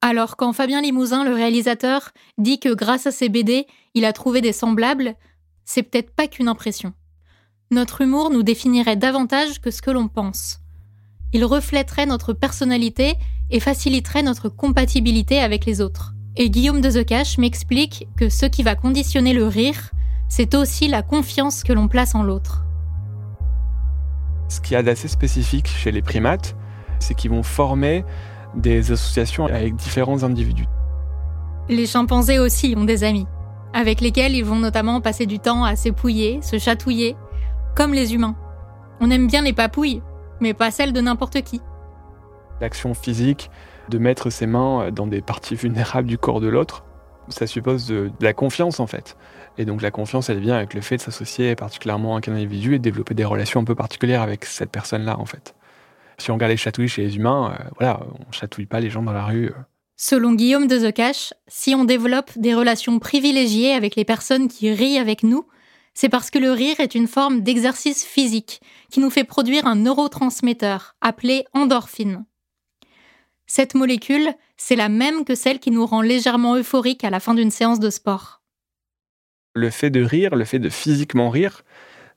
[0.00, 4.40] Alors quand Fabien Limousin, le réalisateur, dit que grâce à ses BD, il a trouvé
[4.40, 5.14] des semblables,
[5.64, 6.92] c'est peut-être pas qu'une impression.
[7.70, 10.60] Notre humour nous définirait davantage que ce que l'on pense.
[11.32, 13.16] il reflèterait notre personnalité
[13.50, 16.14] et faciliterait notre compatibilité avec les autres.
[16.36, 19.90] Et Guillaume de The m'explique que ce qui va conditionner le rire,
[20.28, 22.64] c'est aussi la confiance que l'on place en l'autre.
[24.48, 26.56] Ce qu'il y a d'assez spécifique chez les primates,
[26.98, 28.04] c'est qu'ils vont former
[28.54, 30.66] des associations avec différents individus.
[31.68, 33.26] Les chimpanzés aussi ont des amis,
[33.74, 37.16] avec lesquels ils vont notamment passer du temps à s'épouiller, se chatouiller,
[37.76, 38.36] comme les humains.
[39.00, 40.00] On aime bien les papouilles,
[40.40, 41.60] mais pas celles de n'importe qui.
[42.60, 43.50] L'action physique,
[43.88, 46.84] de mettre ses mains dans des parties vulnérables du corps de l'autre,
[47.28, 49.16] ça suppose de, la confiance en fait.
[49.58, 52.74] Et donc la confiance, elle vient avec le fait de s'associer particulièrement avec un individu
[52.74, 55.54] et de développer des relations un peu particulières avec cette personne-là en fait.
[56.18, 59.02] Si on regarde les chatouilles chez les humains, euh, voilà, on chatouille pas les gens
[59.02, 59.46] dans la rue.
[59.46, 59.52] Euh.
[59.96, 64.98] Selon Guillaume de The si on développe des relations privilégiées avec les personnes qui rient
[64.98, 65.46] avec nous,
[65.94, 69.76] c'est parce que le rire est une forme d'exercice physique qui nous fait produire un
[69.76, 72.24] neurotransmetteur appelé endorphine.
[73.46, 77.34] Cette molécule, c'est la même que celle qui nous rend légèrement euphorique à la fin
[77.34, 78.42] d'une séance de sport.
[79.54, 81.62] Le fait de rire, le fait de physiquement rire,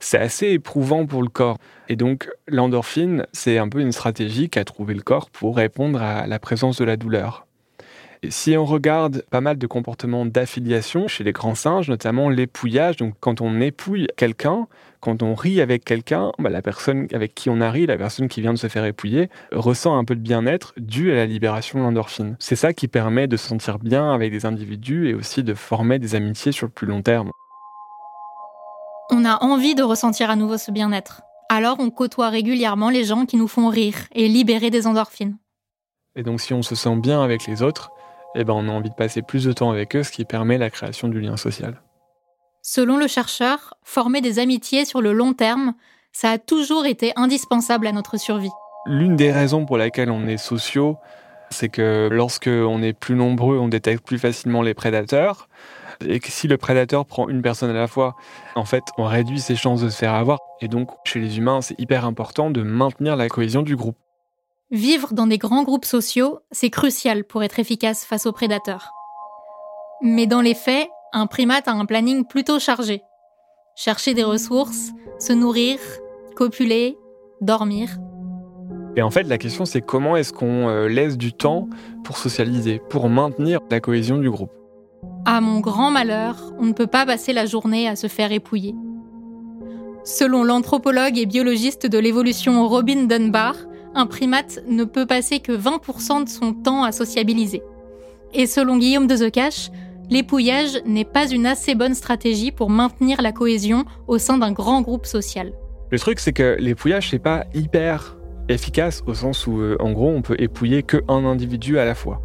[0.00, 1.58] c'est assez éprouvant pour le corps.
[1.88, 6.26] Et donc l'endorphine, c'est un peu une stratégie qu'a trouvé le corps pour répondre à
[6.26, 7.47] la présence de la douleur.
[8.28, 13.14] Si on regarde pas mal de comportements d'affiliation chez les grands singes, notamment l'épouillage, donc
[13.20, 14.66] quand on épouille quelqu'un,
[15.00, 18.26] quand on rit avec quelqu'un, bah, la personne avec qui on a ri, la personne
[18.26, 21.78] qui vient de se faire épouiller, ressent un peu de bien-être dû à la libération
[21.78, 22.36] de l'endorphine.
[22.40, 26.00] C'est ça qui permet de se sentir bien avec des individus et aussi de former
[26.00, 27.30] des amitiés sur le plus long terme.
[29.10, 31.22] On a envie de ressentir à nouveau ce bien-être.
[31.48, 35.38] Alors on côtoie régulièrement les gens qui nous font rire et libérer des endorphines.
[36.16, 37.90] Et donc si on se sent bien avec les autres,
[38.34, 40.58] eh ben, on a envie de passer plus de temps avec eux, ce qui permet
[40.58, 41.80] la création du lien social.
[42.62, 45.74] Selon le chercheur, former des amitiés sur le long terme,
[46.12, 48.50] ça a toujours été indispensable à notre survie.
[48.86, 50.98] L'une des raisons pour laquelle on est sociaux,
[51.50, 55.48] c'est que lorsque on est plus nombreux, on détecte plus facilement les prédateurs.
[56.06, 58.14] Et que si le prédateur prend une personne à la fois,
[58.54, 60.38] en fait, on réduit ses chances de se faire avoir.
[60.60, 63.96] Et donc, chez les humains, c'est hyper important de maintenir la cohésion du groupe.
[64.70, 68.92] Vivre dans des grands groupes sociaux, c'est crucial pour être efficace face aux prédateurs.
[70.02, 73.00] Mais dans les faits, un primate a un planning plutôt chargé.
[73.76, 75.78] Chercher des ressources, se nourrir,
[76.36, 76.98] copuler,
[77.40, 77.96] dormir.
[78.94, 81.66] Et en fait, la question c'est comment est-ce qu'on euh, laisse du temps
[82.04, 84.52] pour socialiser, pour maintenir la cohésion du groupe?
[85.24, 88.74] À mon grand malheur, on ne peut pas passer la journée à se faire épouiller.
[90.04, 93.54] Selon l'anthropologue et biologiste de l'évolution Robin Dunbar,
[93.98, 97.62] un primate ne peut passer que 20% de son temps à sociabiliser.
[98.32, 99.70] Et selon Guillaume de The
[100.08, 104.82] l'épouillage n'est pas une assez bonne stratégie pour maintenir la cohésion au sein d'un grand
[104.82, 105.52] groupe social.
[105.90, 108.16] Le truc, c'est que l'épouillage, n'est pas hyper
[108.48, 112.22] efficace au sens où, euh, en gros, on peut épouiller qu'un individu à la fois.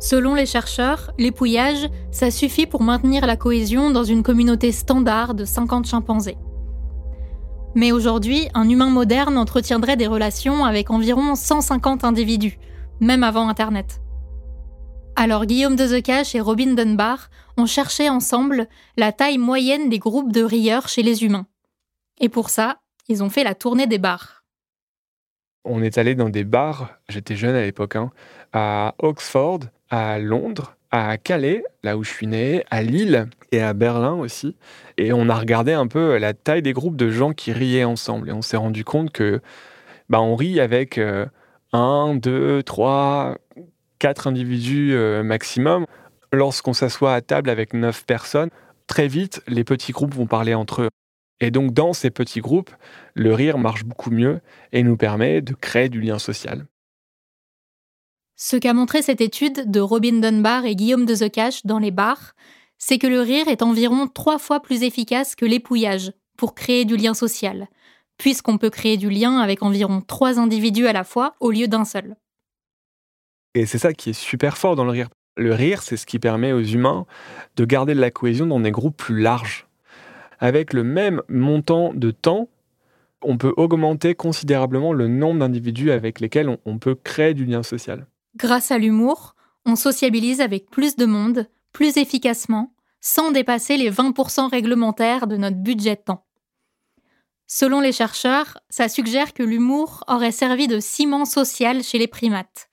[0.00, 5.44] Selon les chercheurs, l'épouillage, ça suffit pour maintenir la cohésion dans une communauté standard de
[5.44, 6.36] 50 chimpanzés.
[7.74, 12.58] Mais aujourd'hui, un humain moderne entretiendrait des relations avec environ 150 individus,
[13.00, 14.00] même avant Internet.
[15.16, 20.32] Alors Guillaume de The et Robin Dunbar ont cherché ensemble la taille moyenne des groupes
[20.32, 21.46] de rieurs chez les humains.
[22.20, 24.44] Et pour ça, ils ont fait la tournée des bars.
[25.64, 28.10] On est allé dans des bars, j'étais jeune à l'époque, hein,
[28.52, 33.72] à Oxford, à Londres, à Calais, là où je suis né, à Lille et à
[33.72, 34.54] Berlin aussi.
[34.96, 38.28] Et on a regardé un peu la taille des groupes de gens qui riaient ensemble.
[38.28, 39.40] Et on s'est rendu compte que
[40.08, 41.26] bah, on rit avec euh,
[41.72, 43.38] un, deux, trois,
[43.98, 45.86] quatre individus euh, maximum.
[46.32, 48.50] Lorsqu'on s'assoit à table avec neuf personnes,
[48.86, 50.90] très vite, les petits groupes vont parler entre eux.
[51.40, 52.70] Et donc, dans ces petits groupes,
[53.14, 54.40] le rire marche beaucoup mieux
[54.72, 56.66] et nous permet de créer du lien social.
[58.36, 62.34] Ce qu'a montré cette étude de Robin Dunbar et Guillaume de The dans les bars,
[62.78, 66.96] c'est que le rire est environ trois fois plus efficace que l'épouillage pour créer du
[66.96, 67.68] lien social,
[68.18, 71.84] puisqu'on peut créer du lien avec environ trois individus à la fois au lieu d'un
[71.84, 72.16] seul.
[73.54, 75.10] Et c'est ça qui est super fort dans le rire.
[75.36, 77.06] Le rire, c'est ce qui permet aux humains
[77.54, 79.68] de garder de la cohésion dans des groupes plus larges.
[80.40, 82.48] Avec le même montant de temps,
[83.22, 88.06] on peut augmenter considérablement le nombre d'individus avec lesquels on peut créer du lien social.
[88.36, 94.50] Grâce à l'humour, on sociabilise avec plus de monde, plus efficacement, sans dépasser les 20%
[94.50, 96.26] réglementaires de notre budget de temps.
[97.46, 102.68] Selon les chercheurs, ça suggère que l'humour aurait servi de ciment social chez les primates.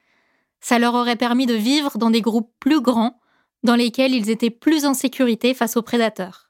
[0.61, 3.19] Ça leur aurait permis de vivre dans des groupes plus grands,
[3.63, 6.49] dans lesquels ils étaient plus en sécurité face aux prédateurs.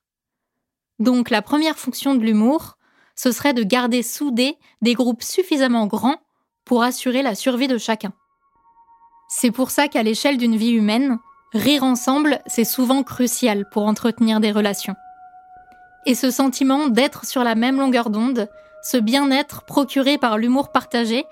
[0.99, 2.77] Donc la première fonction de l'humour,
[3.15, 6.21] ce serait de garder soudés des groupes suffisamment grands
[6.63, 8.13] pour assurer la survie de chacun.
[9.33, 11.17] C'est pour ça qu'à l'échelle d'une vie humaine,
[11.53, 14.97] rire ensemble, c'est souvent crucial pour entretenir des relations.
[16.05, 18.49] Et ce sentiment d'être sur la même longueur d'onde,
[18.83, 21.23] ce bien-être procuré par l'humour partagé,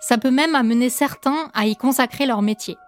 [0.00, 2.78] ça peut même amener certains à y consacrer leur métier.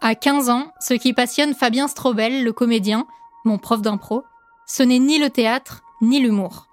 [0.00, 3.06] À 15 ans, ce qui passionne Fabien Strobel, le comédien,
[3.44, 4.24] mon prof d'impro,
[4.66, 6.66] ce n'est ni le théâtre, ni l'humour.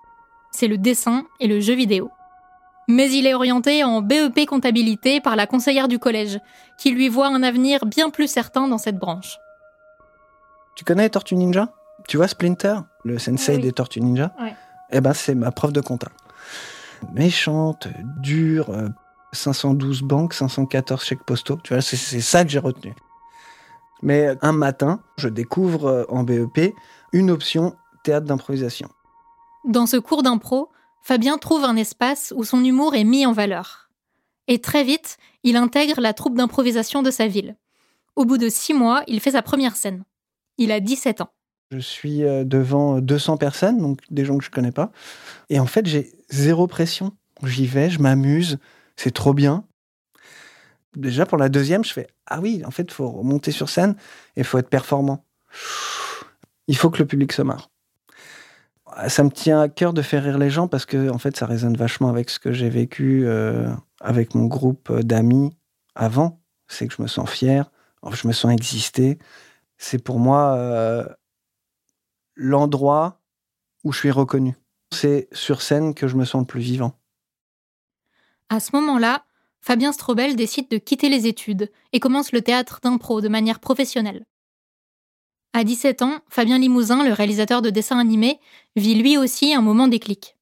[0.49, 2.09] C'est le dessin et le jeu vidéo.
[2.87, 6.39] Mais il est orienté en BEP comptabilité par la conseillère du collège,
[6.77, 9.37] qui lui voit un avenir bien plus certain dans cette branche.
[10.75, 11.73] Tu connais Tortue Ninja?
[12.07, 14.33] Tu vois Splinter, le sensei des Tortues Ninja?
[14.91, 16.07] Eh ben, c'est ma prof de compta.
[17.13, 17.87] Méchante,
[18.21, 18.71] dure,
[19.33, 21.59] 512 banques, 514 chèques postaux.
[21.63, 22.93] Tu vois, c'est ça que j'ai retenu.
[24.01, 26.75] Mais un matin, je découvre euh, en BEP
[27.13, 28.89] une option théâtre d'improvisation.
[29.65, 30.69] Dans ce cours d'impro,
[31.07, 33.89] Fabien trouve un espace où son humour est mis en valeur.
[34.49, 37.55] Et très vite, il intègre la troupe d'improvisation de sa ville.
[38.17, 40.03] Au bout de six mois, il fait sa première scène.
[40.57, 41.29] Il a 17 ans.
[41.71, 44.91] Je suis euh, devant 200 personnes, donc des gens que je connais pas.
[45.49, 47.13] Et en fait, j'ai zéro pression.
[47.41, 48.57] J'y vais, je m'amuse,
[48.97, 49.63] c'est trop bien.
[50.97, 53.95] Déjà, pour la deuxième, je fais Ah oui, en fait, il faut remonter sur scène
[54.35, 55.23] et il faut être performant.
[56.67, 57.69] Il faut que le public se marre.
[59.07, 61.45] Ça me tient à cœur de faire rire les gens parce que, en fait, ça
[61.45, 65.55] résonne vachement avec ce que j'ai vécu euh, avec mon groupe d'amis
[65.93, 66.41] avant.
[66.67, 67.71] C'est que je me sens fier,
[68.11, 69.19] je me sens exister.
[69.77, 71.05] C'est pour moi euh,
[72.35, 73.21] l'endroit
[73.83, 74.55] où je suis reconnu.
[74.91, 76.93] C'est sur scène que je me sens le plus vivant.
[78.49, 79.25] À ce moment-là,
[79.61, 84.25] Fabien Strobel décide de quitter les études et commence le théâtre d'impro de manière professionnelle.
[85.53, 88.39] À 17 ans, Fabien Limousin, le réalisateur de dessins animés,
[88.75, 90.35] vit lui aussi un moment déclic.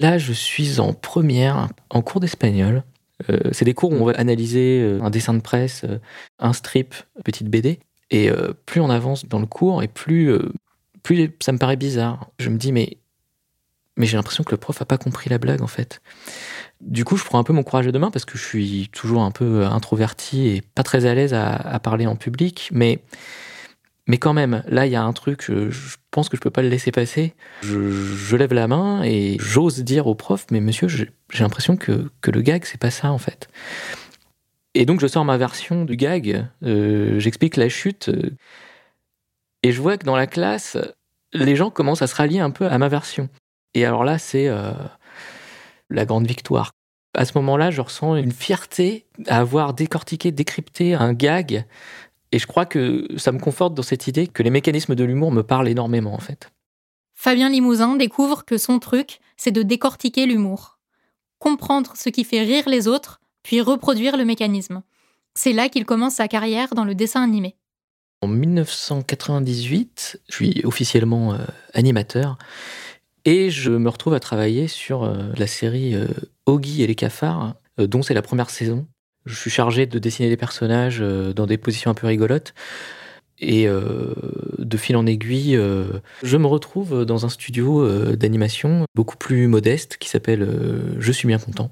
[0.00, 2.84] Là, je suis en première, en cours d'espagnol.
[3.28, 5.98] Euh, c'est des cours où on va analyser euh, un dessin de presse, euh,
[6.38, 7.80] un strip, une petite BD.
[8.10, 8.30] Et
[8.64, 10.32] plus on avance dans le cours, et plus,
[11.02, 12.30] plus ça me paraît bizarre.
[12.38, 12.96] Je me dis, mais,
[13.98, 16.00] mais j'ai l'impression que le prof a pas compris la blague, en fait.
[16.80, 19.20] Du coup, je prends un peu mon courage de demain parce que je suis toujours
[19.20, 22.70] un peu introverti et pas très à l'aise à, parler en public.
[22.72, 23.02] Mais,
[24.08, 26.62] mais quand même, là, il y a un truc, je, pense que je peux pas
[26.62, 27.34] le laisser passer.
[27.62, 32.32] Je, lève la main et j'ose dire au prof, mais monsieur, j'ai l'impression que, que
[32.32, 33.48] le gag, c'est pas ça en fait.
[34.74, 38.30] Et donc, je sors ma version du gag, euh, j'explique la chute, euh,
[39.62, 40.76] et je vois que dans la classe,
[41.32, 43.28] les gens commencent à se rallier un peu à ma version.
[43.74, 44.48] Et alors là, c'est.
[44.48, 44.72] Euh,
[45.90, 46.72] la grande victoire.
[47.14, 51.64] À ce moment-là, je ressens une fierté à avoir décortiqué, décrypté un gag.
[52.32, 55.32] Et je crois que ça me conforte dans cette idée que les mécanismes de l'humour
[55.32, 56.50] me parlent énormément, en fait.
[57.14, 60.78] Fabien Limousin découvre que son truc, c'est de décortiquer l'humour.
[61.38, 64.82] Comprendre ce qui fait rire les autres, puis reproduire le mécanisme.
[65.34, 67.56] C'est là qu'il commence sa carrière dans le dessin animé.
[68.20, 71.38] En 1998, je suis officiellement euh,
[71.72, 72.36] animateur
[73.24, 76.06] et je me retrouve à travailler sur euh, la série euh,
[76.46, 78.86] et les cafards, euh, dont c'est la première saison.
[79.28, 82.54] Je suis chargé de dessiner des personnages euh, dans des positions un peu rigolotes.
[83.40, 85.56] Et de fil en aiguille,
[86.24, 90.44] je me retrouve dans un studio d'animation beaucoup plus modeste qui s'appelle
[90.98, 91.70] Je suis bien content.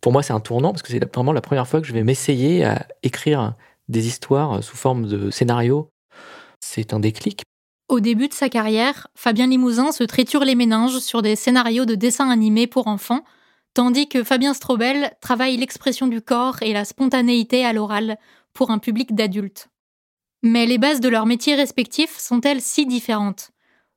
[0.00, 2.04] Pour moi, c'est un tournant parce que c'est vraiment la première fois que je vais
[2.04, 3.52] m'essayer à écrire
[3.90, 5.90] des histoires sous forme de scénario.
[6.60, 7.42] C'est un déclic.
[7.88, 11.94] Au début de sa carrière, Fabien Limousin se triture les méninges sur des scénarios de
[11.94, 13.24] dessins animés pour enfants,
[13.78, 18.18] tandis que Fabien Strobel travaille l'expression du corps et la spontanéité à l'oral
[18.52, 19.68] pour un public d'adultes.
[20.42, 23.52] Mais les bases de leurs métiers respectifs sont-elles si différentes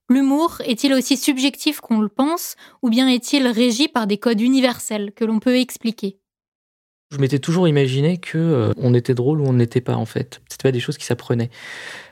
[0.08, 5.14] L'humour est-il aussi subjectif qu'on le pense, ou bien est-il régi par des codes universels
[5.16, 6.20] que l'on peut expliquer?
[7.10, 10.44] Je m'étais toujours imaginé que euh, on était drôle ou on n'était pas en fait.
[10.48, 11.50] C'était pas des choses qui s'apprenaient.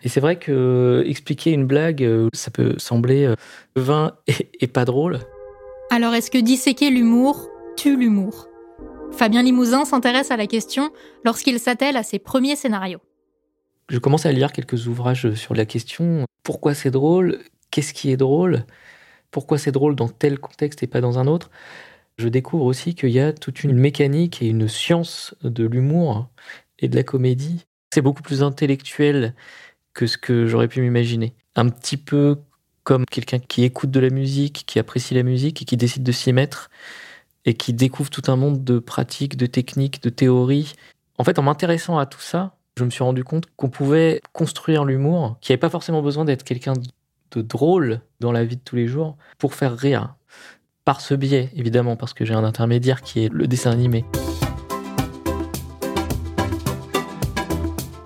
[0.02, 3.32] Et c'est vrai que euh, expliquer une blague, euh, ça peut sembler
[3.76, 4.14] vain
[4.60, 5.20] et, pas drôle.
[5.92, 7.48] Alors est-ce que disséquer l'humour
[7.88, 8.48] l'humour
[9.12, 10.92] Fabien Limousin s'intéresse à la question
[11.24, 13.00] lorsqu'il s'attelle à ses premiers scénarios.
[13.90, 17.40] Je commence à lire quelques ouvrages sur la question pourquoi c'est drôle,
[17.72, 18.66] qu'est-ce qui est drôle,
[19.32, 21.50] pourquoi c'est drôle dans tel contexte et pas dans un autre?
[22.18, 26.28] Je découvre aussi qu'il y a toute une mécanique et une science de l'humour
[26.80, 27.66] et de la comédie.
[27.94, 29.34] C'est beaucoup plus intellectuel
[29.94, 31.34] que ce que j'aurais pu m'imaginer.
[31.56, 32.38] Un petit peu
[32.84, 36.12] comme quelqu'un qui écoute de la musique, qui apprécie la musique et qui décide de
[36.12, 36.70] s'y mettre
[37.46, 40.74] et qui découvre tout un monde de pratiques, de techniques, de théories.
[41.18, 44.86] En fait, en m'intéressant à tout ça, je me suis rendu compte qu'on pouvait construire
[44.86, 46.74] l'humour, qu'il n'y avait pas forcément besoin d'être quelqu'un
[47.32, 50.16] de drôle dans la vie de tous les jours pour faire rire
[50.86, 54.06] par ce biais, évidemment, parce que j'ai un intermédiaire qui est le dessin animé.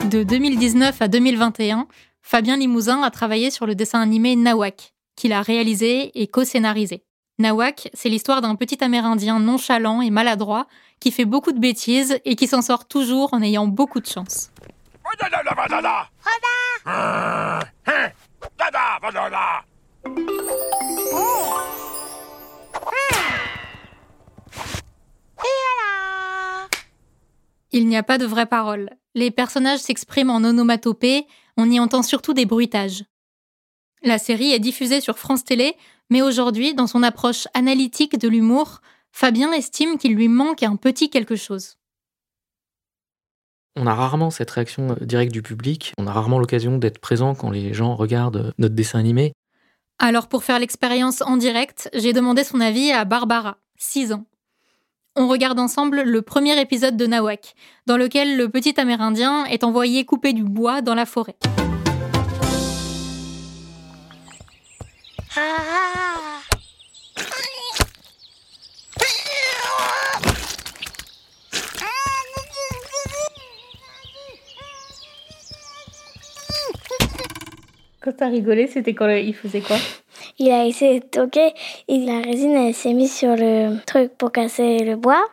[0.10, 1.88] De 2019 à 2021,
[2.22, 7.04] Fabien Limousin a travaillé sur le dessin animé Nawak, qu'il a réalisé et co-scénarisé.
[7.40, 10.68] Nawak, c'est l'histoire d'un petit Amérindien nonchalant et maladroit
[11.00, 14.52] qui fait beaucoup de bêtises et qui s'en sort toujours en ayant beaucoup de chance.
[27.72, 28.92] Il n'y a pas de vraies paroles.
[29.16, 31.26] Les personnages s'expriment en onomatopée,
[31.58, 33.04] on y entend surtout des bruitages.
[34.04, 35.76] La série est diffusée sur France Télé,
[36.10, 38.82] mais aujourd'hui, dans son approche analytique de l'humour,
[39.12, 41.78] Fabien estime qu'il lui manque un petit quelque chose.
[43.76, 47.34] On a rarement cette réaction euh, directe du public, on a rarement l'occasion d'être présent
[47.34, 49.34] quand les gens regardent euh, notre dessin animé.
[50.00, 54.26] Alors pour faire l'expérience en direct, j'ai demandé son avis à Barbara, 6 ans.
[55.16, 60.06] On regarde ensemble le premier épisode de Nawak, dans lequel le petit Amérindien est envoyé
[60.06, 61.36] couper du bois dans la forêt.
[78.04, 79.78] Quand t'as rigolé, c'était quand il faisait quoi?
[80.38, 81.54] Il a essayé de toquer
[81.88, 85.24] et la résine elle s'est mise sur le truc pour casser le bois.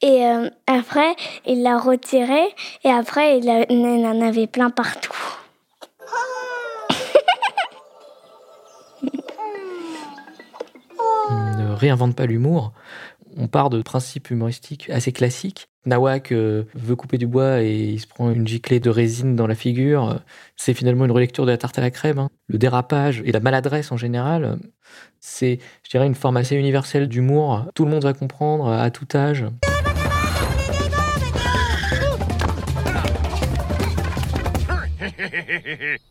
[0.00, 1.14] Et euh, après,
[1.46, 2.40] il l'a retiré
[2.84, 5.12] et après, il, a- il en avait plein partout.
[11.30, 12.72] On ne réinvente pas l'humour.
[13.36, 15.68] On part de principes humoristiques assez classiques.
[15.86, 19.46] Nawak euh, veut couper du bois et il se prend une giclée de résine dans
[19.46, 20.20] la figure.
[20.56, 22.18] C'est finalement une relecture de la tarte à la crème.
[22.18, 22.28] hein.
[22.48, 24.58] Le dérapage et la maladresse en général,
[25.20, 27.66] c'est, je dirais, une forme assez universelle d'humour.
[27.74, 29.46] Tout le monde va comprendre à tout âge.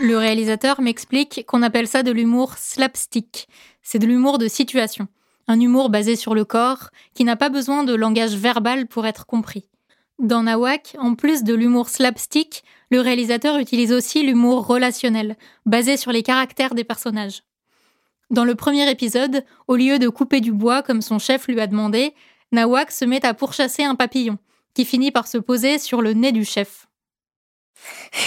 [0.00, 3.48] Le réalisateur m'explique qu'on appelle ça de l'humour slapstick.
[3.82, 5.06] C'est de l'humour de situation.
[5.46, 9.24] Un humour basé sur le corps, qui n'a pas besoin de langage verbal pour être
[9.24, 9.68] compris.
[10.18, 16.12] Dans Nawak, en plus de l'humour slapstick, le réalisateur utilise aussi l'humour relationnel, basé sur
[16.12, 17.42] les caractères des personnages.
[18.30, 21.66] Dans le premier épisode, au lieu de couper du bois comme son chef lui a
[21.66, 22.14] demandé,
[22.52, 24.38] Nawak se met à pourchasser un papillon,
[24.74, 26.88] qui finit par se poser sur le nez du chef.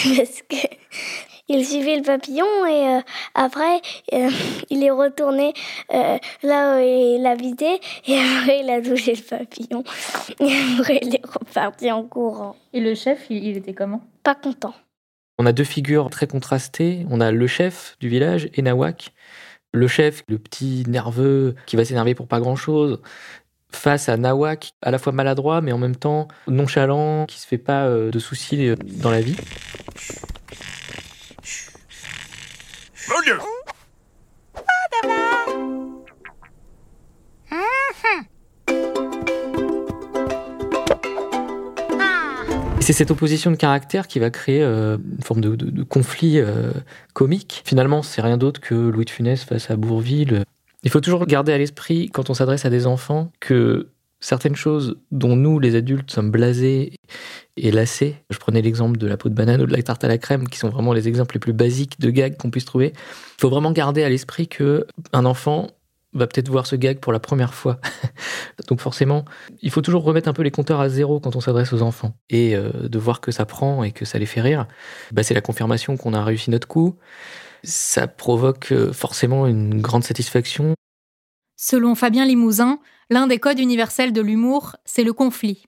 [1.50, 3.02] il suivait le papillon et euh,
[3.34, 3.82] après,
[4.14, 4.30] euh,
[4.70, 5.54] il est retourné
[5.94, 9.84] euh, là où il habitait et après, il a touché le papillon.
[10.40, 12.56] Et après, il est reparti en courant.
[12.74, 14.02] Et le chef, il, il était comment?
[14.24, 14.74] Pas content.
[15.40, 17.06] On a deux figures très contrastées.
[17.10, 19.14] On a le chef du village et Nawak.
[19.74, 23.02] Le chef, le petit nerveux qui va s'énerver pour pas grand-chose,
[23.72, 27.58] face à Nawak, à la fois maladroit mais en même temps nonchalant, qui se fait
[27.58, 28.72] pas de soucis
[29.02, 29.36] dans la vie.
[42.82, 46.72] C'est cette opposition de caractère qui va créer euh, une forme de conflit euh,
[47.14, 47.62] comique.
[47.66, 50.44] Finalement, c'est rien d'autre que Louis de Funès face à Bourville.
[50.84, 53.90] Il faut toujours garder à l'esprit, quand on s'adresse à des enfants, que
[54.20, 56.94] certaines choses dont nous, les adultes, sommes blasés
[57.56, 60.08] et lassés, je prenais l'exemple de la peau de banane ou de la tarte à
[60.08, 62.94] la crème, qui sont vraiment les exemples les plus basiques de gags qu'on puisse trouver.
[62.96, 65.70] Il faut vraiment garder à l'esprit que un enfant
[66.14, 67.80] va peut-être voir ce gag pour la première fois.
[68.68, 69.26] Donc forcément,
[69.62, 72.14] il faut toujours remettre un peu les compteurs à zéro quand on s'adresse aux enfants.
[72.30, 74.68] Et euh, de voir que ça prend et que ça les fait rire,
[75.12, 76.96] bah, c'est la confirmation qu'on a réussi notre coup.
[77.64, 80.74] Ça provoque euh, forcément une grande satisfaction.
[81.60, 82.78] Selon Fabien Limousin,
[83.10, 85.66] l'un des codes universels de l'humour, c'est le conflit.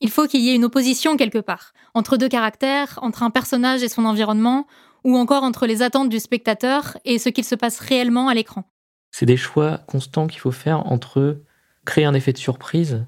[0.00, 3.82] Il faut qu'il y ait une opposition quelque part, entre deux caractères, entre un personnage
[3.82, 4.66] et son environnement,
[5.04, 8.64] ou encore entre les attentes du spectateur et ce qu'il se passe réellement à l'écran.
[9.10, 11.42] C'est des choix constants qu'il faut faire entre
[11.84, 13.04] créer un effet de surprise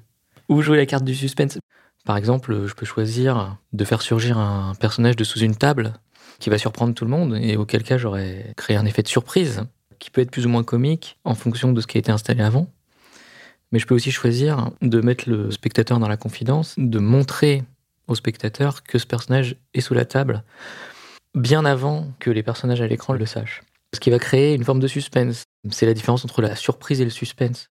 [0.47, 1.57] ou jouer la carte du suspense.
[2.05, 5.93] Par exemple, je peux choisir de faire surgir un personnage de sous une table
[6.37, 9.63] qui va surprendre tout le monde et auquel cas j'aurais créé un effet de surprise
[10.01, 12.41] qui peut être plus ou moins comique en fonction de ce qui a été installé
[12.41, 12.67] avant.
[13.71, 17.63] Mais je peux aussi choisir de mettre le spectateur dans la confidence, de montrer
[18.07, 20.43] au spectateur que ce personnage est sous la table
[21.35, 23.61] bien avant que les personnages à l'écran le sachent.
[23.93, 25.43] Ce qui va créer une forme de suspense.
[25.69, 27.69] C'est la différence entre la surprise et le suspense.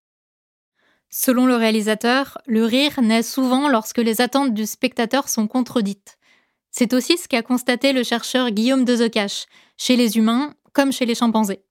[1.09, 6.17] Selon le réalisateur, le rire naît souvent lorsque les attentes du spectateur sont contredites.
[6.71, 9.45] C'est aussi ce qu'a constaté le chercheur Guillaume Dezecache,
[9.77, 11.63] chez les humains comme chez les chimpanzés.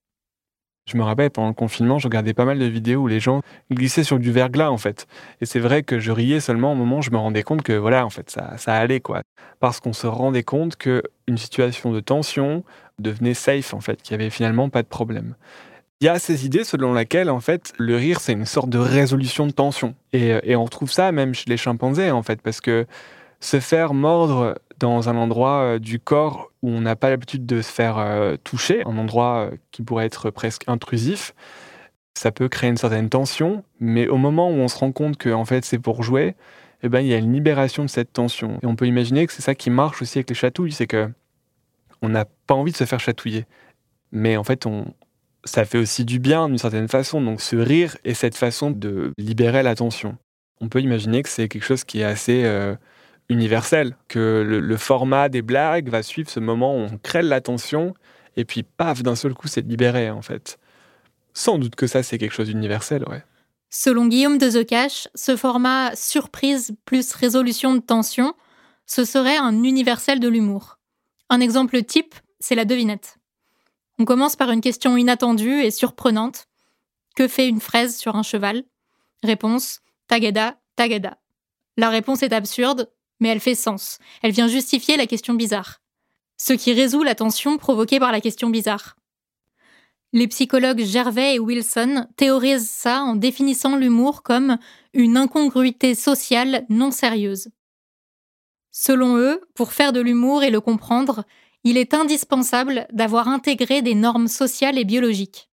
[0.90, 3.42] Je me rappelle, pendant le confinement, je regardais pas mal de vidéos où les gens
[3.70, 5.06] glissaient sur du verglas, en fait.
[5.40, 7.74] Et c'est vrai que je riais seulement au moment où je me rendais compte que,
[7.74, 9.22] voilà, en fait, ça, allait, quoi.
[9.60, 12.64] Parce qu'on se rendait compte qu'une situation de tension
[12.98, 15.36] devenait safe, en fait, qu'il n'y avait finalement pas de problème.
[16.00, 18.78] Il y a ces idées selon lesquelles, en fait, le rire, c'est une sorte de
[18.78, 19.94] résolution de tension.
[20.12, 22.84] Et, et on retrouve ça même chez les chimpanzés, en fait, parce que
[23.40, 27.62] se faire mordre dans un endroit euh, du corps où on n'a pas l'habitude de
[27.62, 31.34] se faire euh, toucher, un endroit euh, qui pourrait être presque intrusif,
[32.14, 35.30] ça peut créer une certaine tension, mais au moment où on se rend compte que
[35.30, 36.34] en fait c'est pour jouer,
[36.82, 38.58] eh ben, il y a une libération de cette tension.
[38.62, 41.10] Et on peut imaginer que c'est ça qui marche aussi avec les chatouilles, c'est que
[42.02, 43.44] on n'a pas envie de se faire chatouiller.
[44.12, 44.66] Mais en fait,
[45.44, 47.20] ça fait aussi du bien d'une certaine façon.
[47.20, 50.16] Donc ce rire est cette façon de libérer la tension.
[50.62, 52.44] On peut imaginer que c'est quelque chose qui est assez
[53.30, 57.94] universel, que le, format des blagues va suivre ce moment où on crée l'attention
[58.36, 60.58] et puis paf, d'un seul coup, c'est libéré en fait.
[61.32, 63.24] Sans doute que ça, c'est quelque chose d'universel, ouais.
[63.70, 68.34] Selon Guillaume de Zecache, ce format surprise plus résolution de tension,
[68.84, 70.80] ce serait un universel de l'humour.
[71.28, 73.18] Un exemple type, c'est la devinette.
[74.00, 76.46] On commence par une question inattendue et surprenante.
[77.14, 78.64] Que fait une fraise sur un cheval?
[79.22, 81.18] Réponse Tagada, tagada.
[81.76, 82.90] La réponse est absurde,
[83.20, 83.98] mais elle fait sens.
[84.22, 85.80] Elle vient justifier la question bizarre.
[86.36, 88.96] Ce qui résout la tension provoquée par la question bizarre.
[90.12, 94.58] Les psychologues Gervais et Wilson théorisent ça en définissant l'humour comme
[94.92, 97.50] une incongruité sociale non sérieuse.
[98.72, 101.24] Selon eux, pour faire de l'humour et le comprendre,
[101.62, 105.48] il est indispensable d'avoir intégré des normes sociales et biologiques.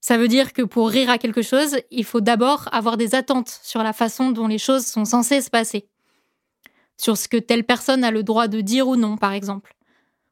[0.00, 3.60] Ça veut dire que pour rire à quelque chose, il faut d'abord avoir des attentes
[3.62, 5.88] sur la façon dont les choses sont censées se passer
[6.98, 9.74] sur ce que telle personne a le droit de dire ou non, par exemple.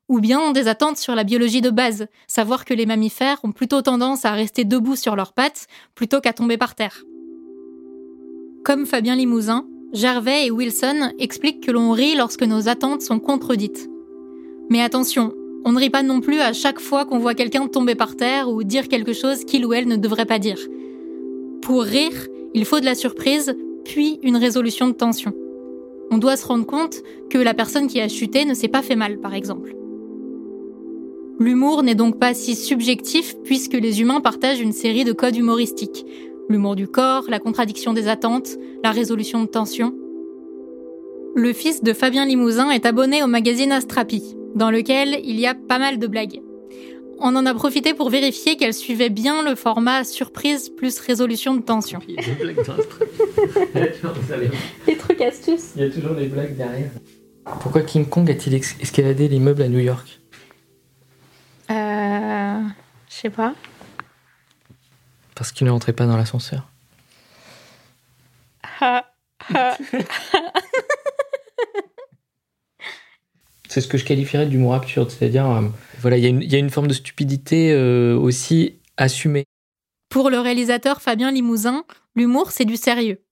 [0.08, 3.82] Ou bien des attentes sur la biologie de base, savoir que les mammifères ont plutôt
[3.82, 7.02] tendance à rester debout sur leurs pattes plutôt qu'à tomber par terre.
[8.64, 13.88] Comme Fabien Limousin, Gervais et Wilson expliquent que l'on rit lorsque nos attentes sont contredites.
[14.68, 15.32] Mais attention,
[15.64, 18.48] on ne rit pas non plus à chaque fois qu'on voit quelqu'un tomber par terre
[18.48, 20.58] ou dire quelque chose qu'il ou elle ne devrait pas dire.
[21.62, 25.32] Pour rire, il faut de la surprise, puis une résolution de tension.
[26.10, 28.96] On doit se rendre compte que la personne qui a chuté ne s'est pas fait
[28.96, 29.74] mal, par exemple.
[31.38, 36.06] L'humour n'est donc pas si subjectif puisque les humains partagent une série de codes humoristiques.
[36.48, 39.94] L'humour du corps, la contradiction des attentes, la résolution de tensions.
[41.34, 45.54] Le fils de Fabien Limousin est abonné au magazine Astrapi, dans lequel il y a
[45.54, 46.40] pas mal de blagues.
[47.18, 51.62] On en a profité pour vérifier qu'elle suivait bien le format surprise plus résolution de
[51.62, 52.00] tension.
[52.06, 52.16] Les
[54.98, 55.72] trucs astuces.
[55.76, 56.90] Il y a toujours des blagues derrière.
[57.60, 60.20] Pourquoi King Kong a-t-il escaladé l'immeuble à New York?
[61.70, 62.60] Euh.
[63.08, 63.54] Je sais pas.
[65.34, 66.66] Parce qu'il ne rentrait pas dans l'ascenseur.
[73.76, 75.60] C'est ce que je qualifierais d'humour absurde, c'est-à-dire, euh,
[76.00, 79.44] voilà, il y, a une forme de stupidité euh, aussi assumée.
[80.08, 83.22] Pour le réalisateur Fabien Limousin, l'humour, c'est du sérieux.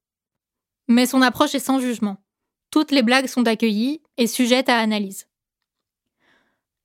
[0.87, 2.19] Mais son approche est sans jugement.
[2.71, 5.29] Toutes les blagues sont accueillies et sujettes à analyse.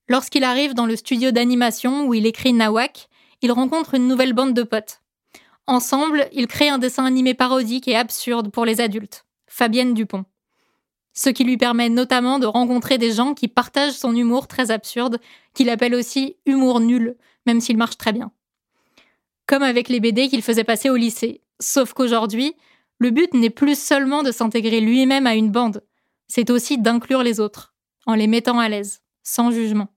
[0.07, 3.09] Lorsqu'il arrive dans le studio d'animation où il écrit Nawak,
[3.41, 5.01] il rencontre une nouvelle bande de potes.
[5.67, 10.23] Ensemble, ils créent un dessin animé parodique et absurde pour les adultes, Fabienne Dupont.
[11.13, 15.19] Ce qui lui permet notamment de rencontrer des gens qui partagent son humour très absurde,
[15.53, 18.31] qu'il appelle aussi humour nul, même s'il marche très bien.
[19.47, 21.41] Comme avec les BD qu'il faisait passer au lycée.
[21.59, 22.55] Sauf qu'aujourd'hui,
[22.99, 25.83] le but n'est plus seulement de s'intégrer lui-même à une bande,
[26.27, 27.73] c'est aussi d'inclure les autres,
[28.05, 29.89] en les mettant à l'aise, sans jugement.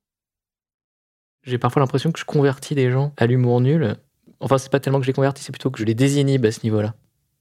[1.42, 3.96] J'ai parfois l'impression que je convertis des gens à l'humour nul.
[4.40, 6.52] Enfin, c'est pas tellement que je les convertis, c'est plutôt que je les désinhibe à
[6.52, 6.94] ce niveau-là.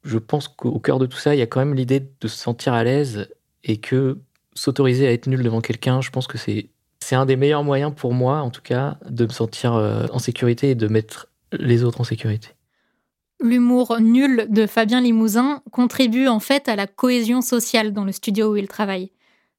[0.03, 2.37] Je pense qu'au cœur de tout ça, il y a quand même l'idée de se
[2.37, 3.29] sentir à l'aise
[3.63, 4.19] et que
[4.53, 6.69] s'autoriser à être nul devant quelqu'un, je pense que c'est
[7.03, 10.19] c'est un des meilleurs moyens pour moi, en tout cas, de me sentir euh, en
[10.19, 12.49] sécurité et de mettre les autres en sécurité.
[13.41, 18.53] L'humour nul de Fabien Limousin contribue en fait à la cohésion sociale dans le studio
[18.53, 19.11] où il travaille.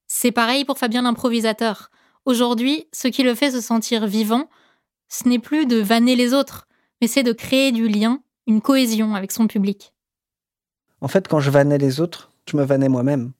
[0.06, 1.90] C'est pareil pour Fabien l'improvisateur.
[2.24, 4.48] Aujourd'hui, ce qui le fait se sentir vivant,
[5.08, 6.68] ce n'est plus de vanner les autres,
[7.00, 9.92] mais c'est de créer du lien, une cohésion avec son public.
[11.00, 13.32] En fait, quand je vannais les autres, je me vannais moi-même.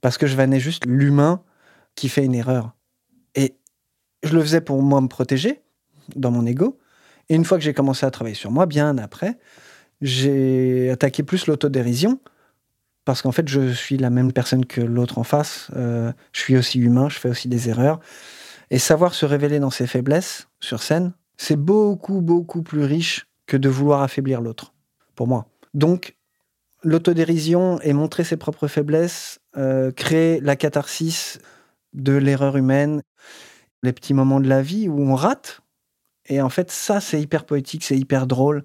[0.00, 1.42] Parce que je vannais juste l'humain
[1.94, 2.74] qui fait une erreur.
[3.34, 3.56] Et
[4.22, 5.62] je le faisais pour moi me protéger,
[6.16, 6.78] dans mon ego.
[7.28, 9.38] Et une fois que j'ai commencé à travailler sur moi, bien après,
[10.00, 12.20] j'ai attaqué plus l'autodérision
[13.04, 15.70] parce qu'en fait, je suis la même personne que l'autre en face.
[15.76, 18.00] Euh, je suis aussi humain, je fais aussi des erreurs.
[18.70, 23.56] Et savoir se révéler dans ses faiblesses sur scène, c'est beaucoup, beaucoup plus riche que
[23.56, 24.72] de vouloir affaiblir l'autre,
[25.14, 25.48] pour moi.
[25.74, 26.16] Donc,
[26.84, 29.90] l'autodérision et montrer ses propres faiblesses, euh,
[30.42, 31.38] la catharsis
[31.92, 33.02] de l'erreur humaine,
[33.82, 35.60] les petits moments de la vie où on rate.
[36.26, 38.64] Et en fait, ça, c'est hyper poétique, c'est hyper drôle.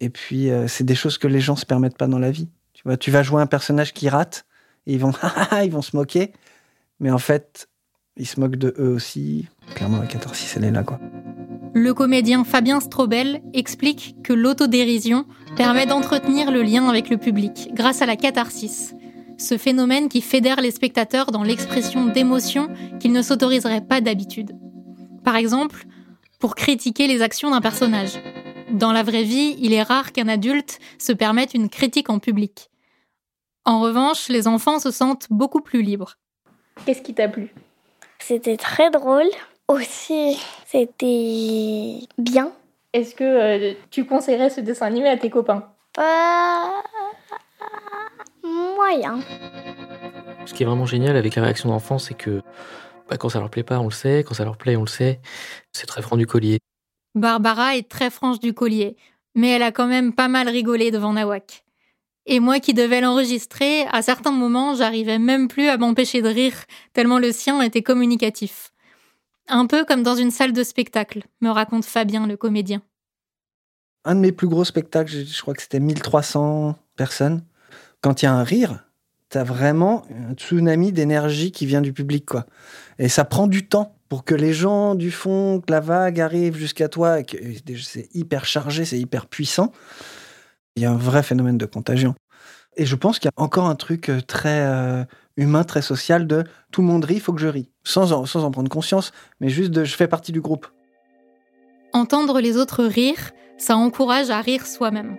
[0.00, 2.48] Et puis, euh, c'est des choses que les gens se permettent pas dans la vie.
[2.72, 4.46] Tu vois, tu vas jouer un personnage qui rate,
[4.86, 5.12] et ils vont,
[5.62, 6.32] ils vont se moquer.
[7.00, 7.68] Mais en fait,
[8.16, 9.48] ils se moquent de eux aussi.
[9.74, 10.98] Clairement, la catharsis, elle est là, quoi.
[11.72, 15.24] Le comédien Fabien Strobel explique que l'autodérision
[15.56, 18.94] permet d'entretenir le lien avec le public grâce à la catharsis,
[19.38, 22.68] ce phénomène qui fédère les spectateurs dans l'expression d'émotions
[22.98, 24.56] qu'ils ne s'autoriseraient pas d'habitude.
[25.22, 25.84] Par exemple,
[26.40, 28.18] pour critiquer les actions d'un personnage.
[28.72, 32.70] Dans la vraie vie, il est rare qu'un adulte se permette une critique en public.
[33.64, 36.16] En revanche, les enfants se sentent beaucoup plus libres.
[36.84, 37.54] Qu'est-ce qui t'a plu?
[38.18, 39.28] C'était très drôle.
[39.68, 40.36] Aussi,
[40.70, 42.52] c'était bien.
[42.92, 45.68] Est-ce que euh, tu conseillerais ce dessin animé à tes copains?
[45.94, 46.82] Pas
[48.44, 49.20] moyen.
[50.46, 52.42] Ce qui est vraiment génial avec la réaction d'enfants, c'est que
[53.08, 54.24] bah, quand ça leur plaît pas, on le sait.
[54.26, 55.20] Quand ça leur plaît, on le sait.
[55.72, 56.58] C'est très franc du collier.
[57.16, 58.96] Barbara est très franche du collier,
[59.34, 61.64] mais elle a quand même pas mal rigolé devant Nawak.
[62.26, 66.54] Et moi qui devais l'enregistrer, à certains moments, j'arrivais même plus à m'empêcher de rire,
[66.92, 68.69] tellement le sien était communicatif.
[69.48, 72.82] Un peu comme dans une salle de spectacle, me raconte Fabien, le comédien.
[74.04, 77.44] Un de mes plus gros spectacles, je crois que c'était 1300 personnes.
[78.00, 78.84] Quand il y a un rire,
[79.28, 82.46] t'as vraiment un tsunami d'énergie qui vient du public, quoi.
[82.98, 86.56] Et ça prend du temps pour que les gens du fond, que la vague arrive
[86.56, 87.18] jusqu'à toi,
[87.80, 89.72] c'est hyper chargé, c'est hyper puissant.
[90.76, 92.14] Il y a un vrai phénomène de contagion.
[92.76, 95.04] Et je pense qu'il y a encore un truc euh, très euh,
[95.40, 97.68] humain, très social de tout le monde rit, il faut que je ris.
[97.84, 100.66] Sans en, sans en prendre conscience, mais juste de je fais partie du groupe.
[101.92, 105.16] Entendre les autres rire, ça encourage à rire soi-même.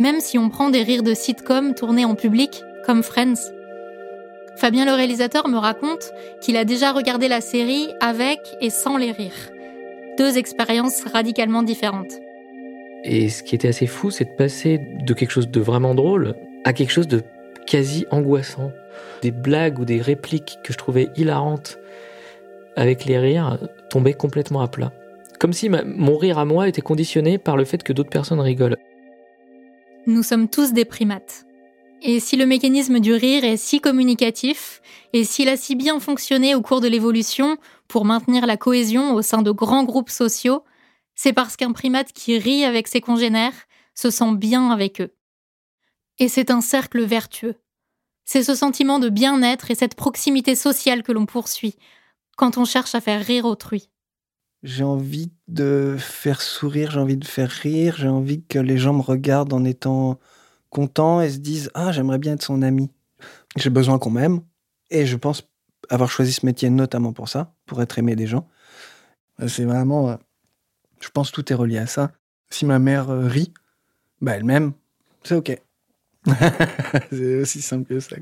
[0.00, 3.52] Même si on prend des rires de sitcom tournés en public, comme Friends.
[4.56, 9.12] Fabien le réalisateur me raconte qu'il a déjà regardé la série avec et sans les
[9.12, 9.50] rires.
[10.16, 12.12] Deux expériences radicalement différentes.
[13.04, 16.34] Et ce qui était assez fou, c'est de passer de quelque chose de vraiment drôle
[16.64, 17.22] à quelque chose de
[17.66, 18.72] quasi angoissant.
[19.22, 21.78] Des blagues ou des répliques que je trouvais hilarantes
[22.76, 23.58] avec les rires
[23.90, 24.92] tombaient complètement à plat.
[25.38, 28.76] Comme si mon rire à moi était conditionné par le fait que d'autres personnes rigolent.
[30.06, 31.44] Nous sommes tous des primates.
[32.02, 34.82] Et si le mécanisme du rire est si communicatif,
[35.14, 37.56] et s'il a si bien fonctionné au cours de l'évolution
[37.88, 40.64] pour maintenir la cohésion au sein de grands groupes sociaux,
[41.14, 43.54] c'est parce qu'un primate qui rit avec ses congénères
[43.94, 45.14] se sent bien avec eux.
[46.18, 47.54] Et c'est un cercle vertueux.
[48.24, 51.76] C'est ce sentiment de bien-être et cette proximité sociale que l'on poursuit
[52.36, 53.90] quand on cherche à faire rire autrui.
[54.62, 58.94] J'ai envie de faire sourire, j'ai envie de faire rire, j'ai envie que les gens
[58.94, 60.18] me regardent en étant
[60.70, 62.90] contents et se disent Ah, j'aimerais bien être son ami.
[63.56, 64.40] J'ai besoin qu'on m'aime
[64.90, 65.42] et je pense
[65.90, 68.48] avoir choisi ce métier notamment pour ça, pour être aimé des gens.
[69.46, 70.08] C'est vraiment.
[70.10, 70.16] Euh,
[71.00, 72.12] je pense que tout est relié à ça.
[72.50, 73.52] Si ma mère euh, rit,
[74.20, 74.72] bah elle m'aime,
[75.24, 75.60] c'est ok.
[77.10, 78.16] c'est aussi simple que ça.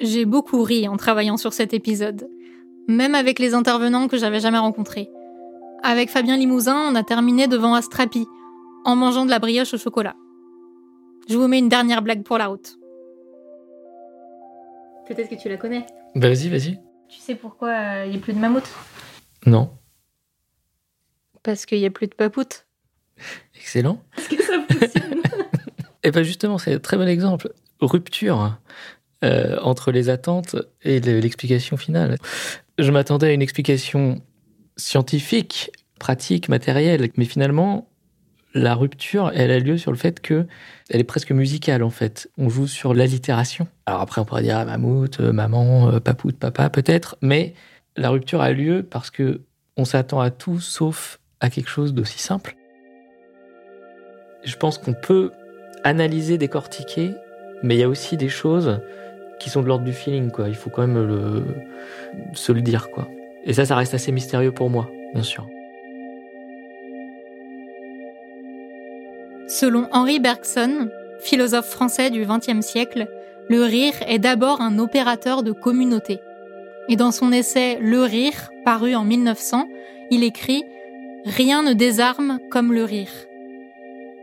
[0.00, 2.28] J'ai beaucoup ri en travaillant sur cet épisode,
[2.88, 5.10] même avec les intervenants que j'avais jamais rencontrés.
[5.82, 8.26] Avec Fabien Limousin, on a terminé devant Astrapi,
[8.84, 10.14] en mangeant de la brioche au chocolat.
[11.28, 12.76] Je vous mets une dernière blague pour la route.
[15.06, 15.86] Peut-être que tu la connais.
[16.14, 16.78] Vas-y, vas-y.
[17.08, 18.68] Tu sais pourquoi euh, il n'y a plus de mammouth
[19.46, 19.70] Non.
[21.42, 22.66] Parce qu'il n'y a plus de papoute.
[23.56, 24.02] Excellent.
[24.16, 25.22] Est-ce que ça fonctionne
[26.02, 27.52] Et eh bien justement, c'est un très bon exemple.
[27.80, 28.58] Rupture
[29.22, 32.16] euh, entre les attentes et l'explication finale.
[32.78, 34.22] Je m'attendais à une explication
[34.78, 37.90] scientifique, pratique, matérielle, mais finalement,
[38.54, 40.46] la rupture, elle a lieu sur le fait que
[40.88, 42.30] elle est presque musicale en fait.
[42.38, 43.68] On joue sur l'allitération.
[43.86, 47.54] Alors après, on pourrait dire ah, mammouth, euh, maman, euh, papoute, papa, peut-être, mais
[47.96, 49.42] la rupture a lieu parce que
[49.76, 52.56] on s'attend à tout sauf à quelque chose d'aussi simple.
[54.44, 55.30] Je pense qu'on peut
[55.84, 57.12] analyser, décortiquer,
[57.62, 58.80] mais il y a aussi des choses
[59.38, 60.30] qui sont de l'ordre du feeling.
[60.46, 61.44] Il faut quand même
[62.34, 63.08] se le dire, quoi.
[63.44, 65.46] Et ça, ça reste assez mystérieux pour moi, bien sûr.
[69.48, 73.08] Selon Henri Bergson, philosophe français du XXe siècle,
[73.48, 76.20] le rire est d'abord un opérateur de communauté.
[76.88, 79.68] Et dans son essai Le rire, paru en 1900,
[80.10, 80.62] il écrit
[81.24, 83.10] Rien ne désarme comme le rire.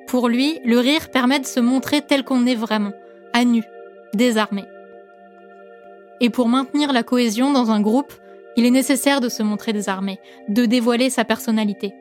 [0.08, 2.94] Pour lui, le rire permet de se montrer tel qu'on est vraiment,
[3.34, 3.64] à nu,
[4.14, 4.64] désarmé.
[6.22, 8.14] Et pour maintenir la cohésion dans un groupe,
[8.56, 11.94] il est nécessaire de se montrer désarmé, de dévoiler sa personnalité.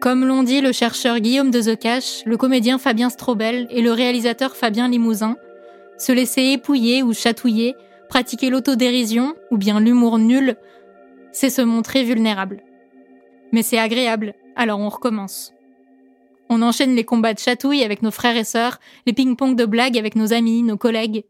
[0.00, 4.88] Comme l'ont dit le chercheur Guillaume de le comédien Fabien Strobel et le réalisateur Fabien
[4.88, 5.36] Limousin,
[5.98, 7.74] se laisser épouiller ou chatouiller,
[8.08, 10.56] pratiquer l'autodérision ou bien l'humour nul,
[11.32, 12.62] c'est se montrer vulnérable.
[13.52, 15.55] Mais c'est agréable, alors on recommence.
[16.48, 19.98] On enchaîne les combats de chatouille avec nos frères et sœurs, les ping-pong de blagues
[19.98, 21.24] avec nos amis, nos collègues.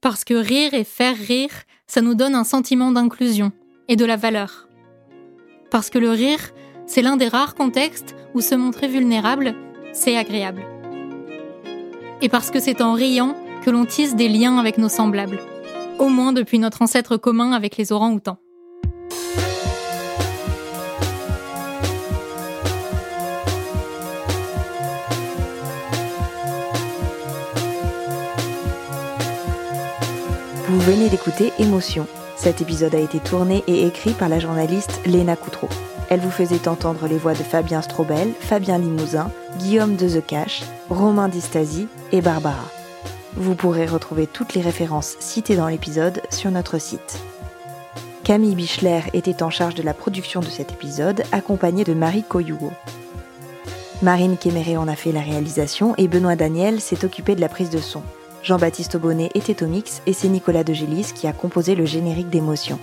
[0.00, 1.52] Parce que rire et faire rire,
[1.86, 3.52] ça nous donne un sentiment d'inclusion
[3.88, 4.68] et de la valeur.
[5.70, 6.52] Parce que le rire,
[6.86, 9.54] c'est l'un des rares contextes où se montrer vulnérable,
[9.92, 10.64] c'est agréable.
[12.20, 15.40] Et parce que c'est en riant que l'on tisse des liens avec nos semblables,
[15.98, 18.38] au moins depuis notre ancêtre commun avec les orangs-outans.
[30.82, 32.08] Venez d'écouter Émotion.
[32.36, 35.68] Cet épisode a été tourné et écrit par la journaliste Léna Coutreau.
[36.10, 39.30] Elle vous faisait entendre les voix de Fabien Strobel, Fabien Limousin,
[39.60, 40.24] Guillaume de The
[40.90, 42.64] Romain Distasi et Barbara.
[43.36, 47.20] Vous pourrez retrouver toutes les références citées dans l'épisode sur notre site.
[48.24, 52.72] Camille Bichler était en charge de la production de cet épisode, accompagnée de Marie Coyougo.
[54.02, 57.70] Marine Kéméré en a fait la réalisation et Benoît Daniel s'est occupé de la prise
[57.70, 58.02] de son.
[58.42, 62.28] Jean-Baptiste Aubonnet était au mix et c'est Nicolas de Gélis qui a composé le générique
[62.28, 62.78] d'émotion.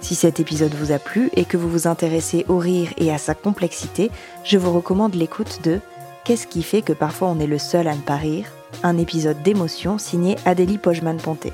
[0.00, 3.18] Si cet épisode vous a plu et que vous vous intéressez au rire et à
[3.18, 4.10] sa complexité,
[4.44, 5.80] je vous recommande l'écoute de
[6.24, 8.46] Qu'est-ce qui fait que parfois on est le seul à ne pas rire?
[8.82, 11.52] Un épisode d'émotion signé Adélie Pojman-Ponté.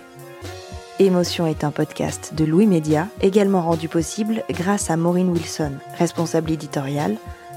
[0.98, 6.50] Émotion est un podcast de Louis Média, également rendu possible grâce à Maureen Wilson, responsable
[6.50, 7.16] éditoriale,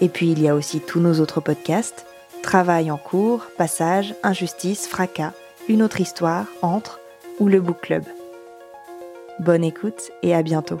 [0.00, 2.06] Et puis il y a aussi tous nos autres podcasts
[2.42, 5.32] Travail en cours, Passage, Injustice, Fracas,
[5.68, 7.00] Une autre histoire, Entre
[7.38, 8.04] ou le Book Club.
[9.38, 10.80] Bonne écoute et à bientôt.